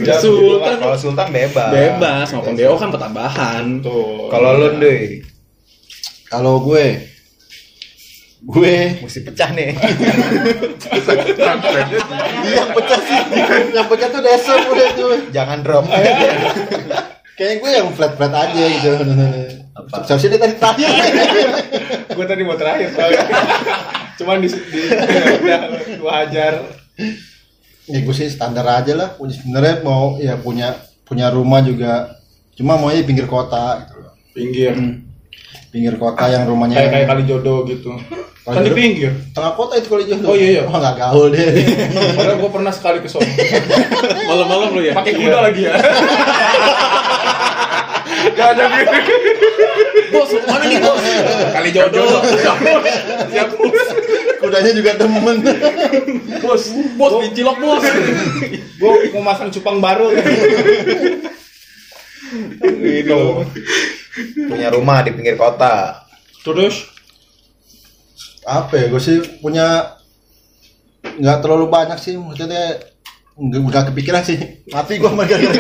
Ya, 0.02 0.16
Sultan. 0.18 0.76
Kalau 0.80 0.98
Sultan 0.98 1.28
bebas. 1.30 1.70
bebas 1.70 2.28
maupun 2.32 2.54
wo 2.56 2.76
kan 2.76 2.90
pertambahan 2.90 3.66
Tuh. 3.82 4.30
Kalau 4.30 4.50
lu 4.56 4.68
deh, 4.78 5.22
Kalau 6.26 6.64
gue, 6.64 6.86
gue 8.42 8.76
mesti 8.98 9.20
pecah 9.22 9.50
nih. 9.52 9.76
yang 12.48 12.70
pecah 12.72 13.00
sih, 13.04 13.20
yang 13.70 13.86
pecah 13.86 14.10
tuh 14.10 14.22
desem 14.24 14.60
udah 14.64 14.90
tuh. 14.96 15.14
Jangan 15.30 15.58
drop. 15.60 15.86
Kayaknya 17.42 17.58
gue 17.58 17.72
yang 17.74 17.90
flat 17.98 18.14
flat 18.22 18.34
aja 18.38 18.64
gitu. 18.70 18.90
Apa? 19.74 20.06
Seharusnya 20.06 20.38
dia 20.38 20.42
tadi 20.46 20.56
terakhir. 20.62 20.90
Gue 22.14 22.26
tadi 22.30 22.42
mau 22.46 22.54
terakhir 22.54 22.94
soalnya. 22.94 23.26
Cuman 24.22 24.46
di, 24.46 24.50
di 24.54 24.82
ya 24.94 25.34
udah 25.42 25.62
gua 25.98 26.12
hajar. 26.22 26.54
ya 27.90 27.98
gue 27.98 28.14
sih 28.14 28.30
standar 28.30 28.62
aja 28.70 28.94
lah. 28.94 29.18
Punya 29.18 29.34
sebenarnya 29.34 29.82
mau 29.82 30.22
ya 30.22 30.38
punya 30.38 30.86
punya 31.02 31.34
rumah 31.34 31.66
juga. 31.66 32.22
Cuma 32.54 32.78
maunya 32.78 33.02
di 33.02 33.10
pinggir 33.10 33.26
kota 33.26 33.90
gitu 33.90 34.06
loh. 34.06 34.14
Pinggir. 34.38 34.78
Pinggir 35.72 35.96
kota 35.96 36.28
yang 36.28 36.44
rumahnya 36.46 36.76
Kayak 36.78 36.92
kayak 36.92 37.08
kali 37.08 37.24
jodoh 37.24 37.64
gitu. 37.64 37.96
Kali 38.42 38.56
Kan 38.58 38.64
di 38.66 38.72
pinggir. 38.74 39.12
tengah 39.32 39.56
kota 39.56 39.80
itu 39.80 39.88
kalau 39.88 40.04
jodoh. 40.04 40.28
Oh, 40.28 40.36
iya, 40.36 40.48
iya. 40.60 40.62
Oh 40.68 40.76
nggak 40.76 40.96
gaul 40.98 41.32
deh. 41.32 41.48
Padahal 42.20 42.38
gue 42.38 42.50
pernah 42.52 42.72
sekali 42.74 42.98
ke 43.00 43.08
sono. 43.08 43.24
malam-malam 44.30 44.70
lo 44.76 44.82
ya 44.82 44.94
Pakai 44.94 45.14
kuda 45.16 45.38
lagi 45.42 45.62
ya. 45.64 45.74
bos 50.12 50.30
mana 50.46 50.66
nih 50.68 50.78
bos 50.78 51.02
kali 51.56 51.70
jodoh 51.72 52.22
siap 53.32 53.50
bos 53.56 53.88
Kudanya 54.42 54.72
juga 54.74 54.92
demen. 54.98 55.38
bos 56.42 56.64
bos 56.98 57.14
pincilok 57.22 57.58
bos 57.58 57.84
Gue 58.78 59.14
mau 59.14 59.24
masang 59.24 59.50
cupang 59.50 59.78
baru. 59.78 60.10
Gitu. 62.62 63.22
Punya 64.48 64.68
rumah 64.74 65.04
di 65.04 65.12
pinggir 65.16 65.40
kota. 65.40 66.04
Terus? 66.44 66.90
Apa 68.44 68.74
ya 68.76 68.86
gue 68.90 69.02
sih 69.02 69.18
punya 69.40 69.98
nggak 71.02 71.40
terlalu 71.46 71.70
banyak 71.70 71.98
sih 72.02 72.18
maksudnya 72.18 72.82
nggak 73.38 73.94
kepikiran 73.94 74.24
sih. 74.26 74.64
Mati 74.74 75.00
gue 75.00 75.10
sama 75.10 75.24
gitu. 75.30 75.46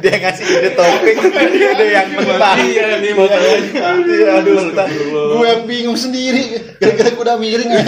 Dia 0.00 0.16
ngasih 0.16 0.44
ide 0.48 0.72
topik, 0.72 1.16
dia 1.20 2.00
yang 2.00 2.08
mentah. 2.16 2.56
iya 2.56 2.96
nih 3.04 3.12
masalahnya 3.12 4.00
Iya, 4.00 4.40
aduh, 4.40 4.72
gue 5.36 5.44
yang 5.44 5.62
bingung 5.68 5.98
sendiri. 6.00 6.56
Gara-gara 6.80 7.12
kuda 7.12 7.36
miring 7.36 7.68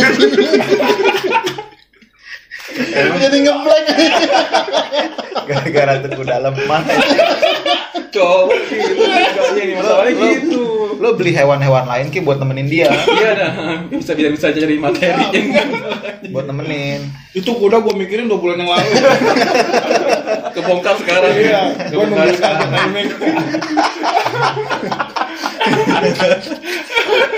jadi 3.16 3.36
ngeblank 3.44 3.86
Gara-gara 5.48 5.92
tuh 6.04 6.10
kuda 6.20 6.36
lemah. 6.40 6.80
Cowok 7.92 8.56
gitu. 8.68 8.92
Nih 9.56 9.76
masalahnya 9.76 10.12
Lo- 10.16 10.32
gitu. 10.32 10.62
Lo 11.02 11.08
beli 11.18 11.32
hewan-hewan 11.34 11.84
lain 11.84 12.14
ki 12.14 12.22
buat 12.22 12.38
nemenin 12.38 12.70
dia, 12.70 12.86
iya 12.88 13.30
dah. 13.34 13.50
Bisa 13.90 14.14
bisa 14.14 14.28
bisa 14.30 14.46
cari 14.54 14.78
materi. 14.78 15.50
Buat 16.30 16.46
nemenin. 16.46 17.10
itu 17.32 17.48
kuda 17.48 17.80
gue 17.80 17.94
mikirin 17.96 18.28
dua 18.28 18.38
bulan 18.38 18.60
yang 18.60 18.70
lalu. 18.70 18.92
kebongkar 20.54 20.94
sekarang. 21.00 21.32
Iya, 21.32 21.62
gue 21.90 21.96
kebongkar 21.96 22.22
nunggu 22.28 22.36
sekarang. 22.38 22.70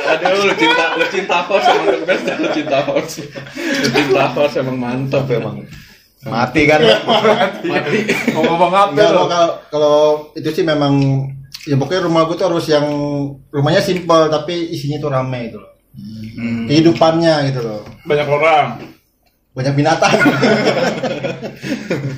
aduh 0.04 0.44
lu 0.44 0.54
cinta 0.56 0.84
lu 0.96 1.04
cinta 1.08 1.38
horse 1.44 1.68
emang 1.68 1.88
the 1.88 2.00
best 2.04 2.24
lu 2.36 2.48
cinta 2.52 2.78
horse. 2.84 3.16
Lu 3.54 3.88
cinta 3.90 4.24
horse 4.34 4.56
emang 4.60 4.76
mantap 4.76 5.24
emang 5.30 5.64
Mati 6.24 6.60
kan? 6.64 6.80
mati 7.62 7.98
Ngomong 8.32 8.68
apa 8.68 8.96
kalau 8.96 9.24
kalau 9.68 9.96
itu 10.32 10.48
sih 10.50 10.62
memang 10.62 10.96
ya 11.62 11.74
pokoknya 11.74 12.02
rumah 12.02 12.24
gue 12.24 12.34
tuh 12.34 12.46
harus 12.46 12.66
yang 12.66 12.84
rumahnya 13.48 13.80
simple 13.80 14.28
tapi 14.28 14.68
isinya 14.68 14.98
tuh 14.98 15.10
rame 15.10 15.48
gitu 15.48 15.58
loh 15.58 15.72
Hmm. 15.94 16.66
kehidupannya 16.66 17.34
gitu 17.48 17.62
loh 17.62 17.86
Banyak 18.02 18.26
orang. 18.26 18.66
banyak 19.52 19.70
binatang 19.72 20.10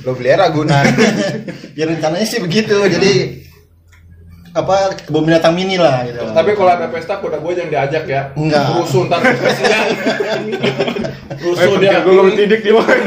Lo 0.01 0.11
beli 0.11 0.33
ragunan. 0.33 0.81
ya 1.77 1.85
rencananya 1.85 2.25
sih 2.25 2.41
begitu 2.41 2.73
jadi 2.73 3.37
apa 4.51 4.97
kebun 4.97 5.21
binatang 5.23 5.53
mini 5.53 5.77
lah 5.77 6.01
gitu 6.03 6.25
Tapi 6.27 6.49
kalau 6.51 6.71
ada 6.71 6.89
pesta 6.89 7.21
kuda 7.21 7.37
gue 7.37 7.51
jangan 7.53 7.69
diajak 7.69 8.03
ya. 8.03 8.21
Enggak. 8.33 8.65
Rusuh 8.73 9.05
ntar 9.05 9.21
kasihan. 9.21 9.87
Rusuh 11.45 11.77
dia. 11.77 12.01
Gue 12.01 12.13
belum 12.15 12.33
tidik 12.33 12.61
di 12.63 12.73
mana. 12.73 12.97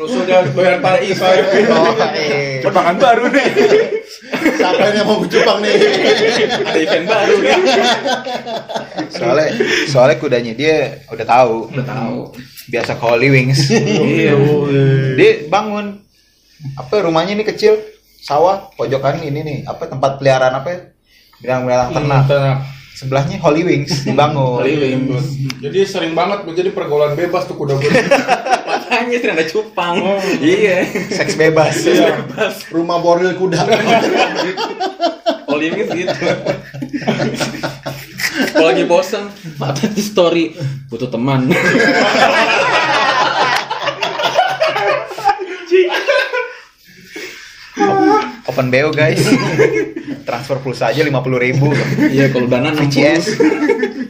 Rusuh 0.00 0.24
dia 0.24 0.40
bayar 0.56 0.80
parkir. 0.80 1.12
Oh, 1.68 1.92
eh. 2.16 2.64
Jepangan 2.64 2.96
baru 2.96 3.28
nih. 3.28 3.48
siapa 4.56 4.92
yang 4.92 5.04
mau 5.08 5.20
Jepang 5.28 5.58
nih 5.64 5.74
ada 6.60 6.78
event 6.78 7.06
baru 7.08 7.34
nih 7.40 7.56
Soalnya, 9.10 9.48
soalnya 9.88 10.16
kudanya 10.20 10.52
dia 10.56 10.76
udah 11.08 11.26
tahu. 11.26 11.56
udah 11.72 11.86
tahu 11.86 12.18
Biasa 12.70 12.96
ke 12.96 13.04
Holy 13.04 13.28
Wings. 13.32 13.60
iya 13.72 14.36
dia 15.16 15.30
bangun 15.50 15.98
apa 16.76 16.94
rumahnya 17.00 17.34
ini 17.40 17.44
kecil 17.44 17.80
sawah 18.20 18.68
pojokan 18.76 19.24
ini 19.24 19.40
nih 19.40 19.58
apa 19.64 19.88
tempat 19.88 20.20
peliharaan 20.20 20.54
apa 20.60 20.68
ya 20.68 20.80
bilang 21.40 21.60
bilang 21.64 21.88
ternak 21.90 22.28
Tenang. 22.28 22.58
Sebelahnya 23.00 23.40
Holy 23.40 23.64
Wings 23.64 24.04
dibangun. 24.04 24.60
Holy 24.60 24.76
Wings. 24.76 25.24
Jadi 25.56 25.78
sering 25.88 26.12
banget 26.12 26.44
menjadi 26.44 26.68
pergaulan 26.76 27.16
bebas 27.16 27.48
tuh 27.48 27.56
kuda 27.56 27.80
gue. 27.80 27.88
makanya 28.68 29.16
sering 29.16 29.36
ada 29.40 29.46
cupang. 29.48 29.96
Iya. 30.36 30.84
Seks 31.08 31.40
bebas. 31.40 31.80
Rumah 32.68 33.00
boril 33.00 33.32
kuda. 33.40 33.56
Holy 35.48 35.72
Wings 35.72 35.90
gitu. 35.96 36.12
Kalau 38.52 38.68
lagi 38.68 38.84
bosan 38.84 39.32
mata 39.56 39.88
di 39.88 40.02
story 40.04 40.52
butuh 40.92 41.08
teman. 41.08 41.48
Open 48.50 48.66
BO 48.68 48.90
guys 48.92 49.22
transfer 50.30 50.62
pulsa 50.62 50.94
aja 50.94 51.02
lima 51.02 51.18
puluh 51.18 51.42
ribu 51.42 51.74
iya 52.14 52.30
kalau 52.30 52.46
dana 52.46 52.70
60 52.70 52.86
VCS 52.86 53.24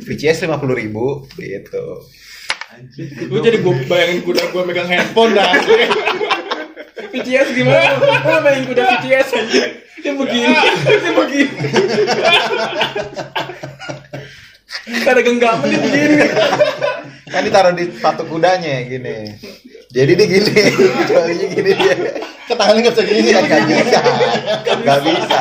VCS 0.04 0.44
lima 0.44 0.61
puluh 0.61 0.76
ribu 0.76 1.24
gitu 1.40 2.04
Lu 3.28 3.42
jadi 3.42 3.61
gue 3.61 3.74
bayangin 3.90 4.24
kuda 4.24 4.52
gue 4.54 4.62
megang 4.62 4.88
handphone 4.88 5.37
dah. 5.37 5.52
VCS 7.12 7.52
gimana? 7.52 7.98
Gua 7.98 8.40
main 8.40 8.62
kuda 8.62 8.83
VCS 9.02 9.28
aja. 9.37 9.62
Dia 10.00 10.12
begini, 10.16 10.54
dia 10.87 11.12
begini. 11.12 11.52
Ada 15.02 15.20
genggaman 15.20 15.66
dia 15.66 15.80
begini. 15.83 16.16
kan 17.30 17.46
ditaruh 17.46 17.72
di 17.72 17.87
patok 18.02 18.26
kudanya 18.26 18.83
gini 18.85 19.38
jadi 19.90 20.12
dia 20.14 20.26
gini. 20.31 20.50
Jolinya 21.11 21.46
gini 21.50 21.70
dia. 21.74 21.94
Ke 22.46 22.55
tangannya 22.55 22.81
nggak 22.87 22.94
bisa 22.94 23.03
gini? 23.07 23.31
Nggak 23.35 23.62
bisa. 23.66 24.00
Nggak 24.83 25.00
bisa. 25.03 25.40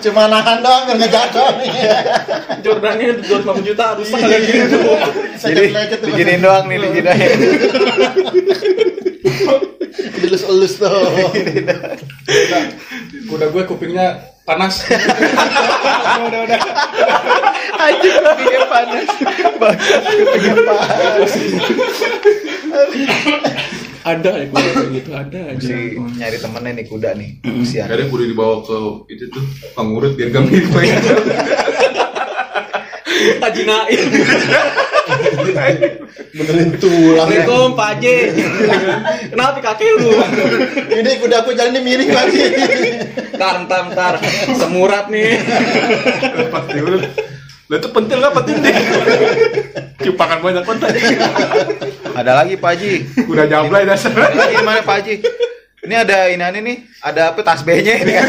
cuma 0.00 0.32
nahan 0.32 0.64
doang 0.64 0.88
biar 0.88 0.96
nggak 0.96 1.12
jatuh 1.12 1.48
Jordannya 2.64 3.20
250 3.20 3.68
juta 3.68 3.84
rusak 4.00 4.16
kayak 4.16 4.42
gitu. 4.48 4.80
jadi 5.36 5.60
Lecet-lecet 5.68 5.98
tuh. 6.00 6.08
diginiin 6.08 6.40
doang 6.40 6.64
nih 6.68 6.80
diginiin. 6.80 7.38
Dilus-elus 10.24 10.80
tuh. 10.80 11.04
Kuda 13.28 13.46
gue 13.52 13.62
kupingnya 13.68 14.24
panas. 14.48 14.80
udah 16.24 16.40
udah. 16.48 16.60
anjing 17.76 18.16
kupingnya 18.16 18.60
panas. 18.68 19.08
Bangsat 19.60 20.02
kupingnya 20.08 20.54
panas 20.64 21.32
Ada 24.00 24.30
ya 24.32 24.46
kuda 24.48 24.70
kayak 24.72 24.90
gitu, 24.96 25.10
ada 25.12 25.40
aja. 25.52 25.60
si 25.60 25.76
nyari 26.16 26.38
temennya 26.40 26.72
nih 26.72 26.86
kuda 26.88 27.10
nih 27.20 27.30
kasihan 27.44 27.88
Kadang 27.92 28.08
udah 28.08 28.26
dibawa 28.26 28.56
ke 28.64 28.76
itu 29.12 29.24
tuh 29.28 29.44
pengurut 29.76 30.12
biar 30.16 30.28
gak 30.32 30.44
mirip 30.48 30.68
kayak 30.72 30.98
Haji 33.40 33.62
Naim. 33.68 34.00
benerin 36.30 36.70
tulang 36.78 37.28
ya. 37.28 37.42
Assalamualaikum 37.42 37.68
Pak 37.74 37.88
Haji. 37.98 38.16
Kenapa 39.28 39.58
kakek 39.60 39.90
lu? 39.98 40.10
ini 40.94 41.10
kuda 41.20 41.36
aku 41.42 41.50
jalannya 41.52 41.80
miring 41.82 42.10
lagi 42.14 42.44
ntar 43.34 43.64
ntar 43.66 43.82
ntar 43.92 44.14
semurat 44.56 45.08
nih 45.08 45.40
Pasti. 46.52 46.78
Lah 47.70 47.78
itu 47.78 47.88
pentil 47.94 48.18
nggak 48.18 48.34
penting 48.34 48.56
deh. 48.66 48.74
Cipakan 50.02 50.42
banyak 50.42 50.66
penting. 50.66 50.90
Ada 52.18 52.42
lagi 52.42 52.58
Pak 52.58 52.70
Haji. 52.74 52.92
Udah 53.30 53.46
nyablay 53.46 53.86
dasar. 53.86 54.10
Ada 54.10 54.34
lagi 54.34 54.58
mana 54.58 54.82
Pak 54.82 54.96
Haji? 54.98 55.14
Ini 55.86 55.94
ada 55.94 56.28
ini 56.34 56.42
aneh 56.42 56.60
nih, 56.66 56.76
ada 56.98 57.30
apa 57.30 57.40
tas 57.46 57.62
B-nya 57.62 57.94
ini 58.02 58.12
kan. 58.12 58.28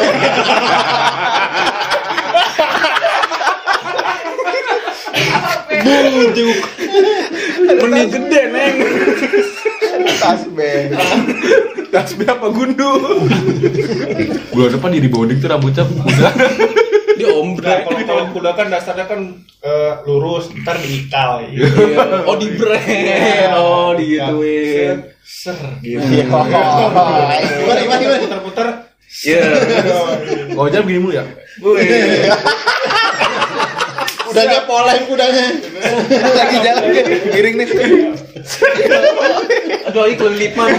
mending 7.82 8.10
gede 8.14 8.42
neng 8.54 8.76
tas 10.22 10.46
B. 10.54 10.60
Tas 11.90 12.14
apa 12.14 12.48
gundu? 12.54 12.92
Bulan 14.54 14.70
depan 14.70 14.94
di 14.94 15.02
rebounding 15.02 15.42
tuh 15.42 15.50
rambutnya 15.50 15.84
udah. 15.84 16.34
Nah, 17.60 17.84
kalau 17.84 18.00
kalau 18.08 18.24
kuda 18.32 18.52
kan 18.56 18.68
dasarnya 18.72 19.06
kan 19.10 19.20
eh, 19.64 19.94
lurus, 20.08 20.54
ntar 20.64 20.78
diikal. 20.80 21.44
Gitu. 21.48 21.66
Iya. 21.68 22.24
oh 22.30 22.36
di 22.40 22.48
brand 22.56 23.52
oh 23.58 23.92
digituin 23.98 24.98
Ser, 25.22 25.58
Gitu. 25.82 26.00
Gimana 26.02 27.80
gimana 27.82 28.00
gimana? 28.00 28.20
puter-puter. 28.24 28.68
Iya. 29.28 29.42
Oh 30.56 30.68
jam 30.72 30.84
gini 30.88 31.00
mulu 31.04 31.14
ya? 31.16 31.26
Kudanya 34.28 34.60
poleng 34.64 35.04
kudanya. 35.12 35.46
Lagi 36.32 36.58
jalan 36.64 36.84
miring 37.36 37.56
nih. 37.60 37.68
aduh 39.92 40.08
ini 40.08 40.16
kelilipan 40.16 40.72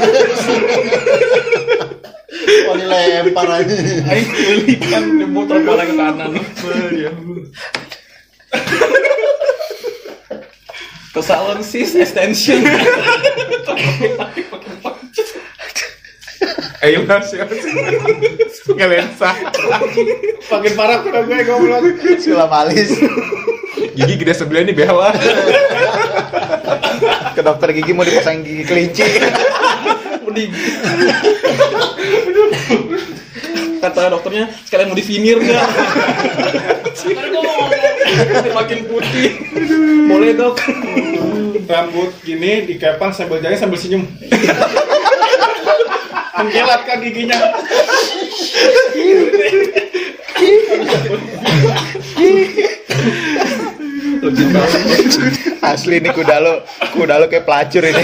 Oh 2.69 2.77
dilempar 2.77 3.49
aja. 3.49 3.75
Aing 4.09 4.29
kelilipan 4.29 5.05
diputar 5.21 5.59
bola 5.65 5.85
ke 5.85 5.95
kanan. 5.97 6.33
Ke 11.13 11.21
salon 11.21 11.61
sis 11.61 11.93
extension 11.93 12.65
Ayo 16.83 17.07
mas 17.07 17.31
lensa. 18.77 19.31
Makin 20.51 20.73
parah 20.75 20.99
kuda 21.07 21.21
gue 21.27 21.39
goblok. 21.47 21.83
Sulam 22.19 22.51
alis. 22.51 22.91
Gigi 23.93 24.15
gede 24.19 24.35
sebelah 24.35 24.63
ini 24.67 24.75
bela. 24.75 25.11
Ke 27.33 27.41
dokter 27.41 27.71
gigi 27.77 27.93
mau 27.95 28.03
dipasang 28.03 28.43
gigi 28.43 28.65
kelinci. 28.67 29.07
mending 30.33 30.51
kata 33.83 34.15
dokternya 34.15 34.49
sekalian 34.65 34.89
mau 34.89 34.97
divinir 34.97 35.37
nggak 35.43 35.69
makin 38.57 38.81
putih 38.89 39.29
boleh 40.09 40.33
dok 40.33 40.57
Rambut 41.73 42.13
gini 42.21 42.69
dikepang 42.69 43.17
sambil 43.17 43.41
jalan 43.41 43.57
sambil 43.57 43.81
senyum. 43.81 44.05
Mengkilat 46.43 46.81
kan 46.83 46.99
giginya. 46.99 47.39
Asli 55.63 56.03
nih 56.03 56.11
kuda 56.11 56.43
lo, 56.43 56.67
kuda 56.91 57.23
lo 57.23 57.31
kayak 57.31 57.47
pelacur 57.47 57.87
ini. 57.87 58.03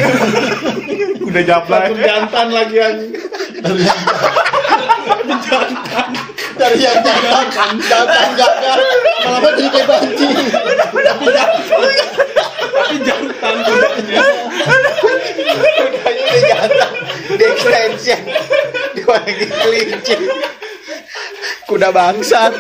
Udah 1.27 1.43
jablay. 1.43 1.99
jantan 1.99 2.49
lagi 2.55 2.79
yang 2.79 2.97
Dari 6.59 6.79
yang 6.79 6.99
jangan, 7.03 7.75
jangan 7.87 8.31
jangan. 8.39 8.79
Malah 9.27 9.51
jadi 9.59 9.67
kayak 9.67 9.87
banci. 9.91 10.27
tapi 12.79 12.97
jantan 13.03 13.55
kudanya 13.67 14.23
jantan, 17.39 17.41
di 17.41 17.45
extension, 17.47 18.21
di 18.95 19.03
gigi 19.07 19.47
kelinci. 19.47 20.17
Kuda 21.67 21.93
bangsat. 21.93 22.53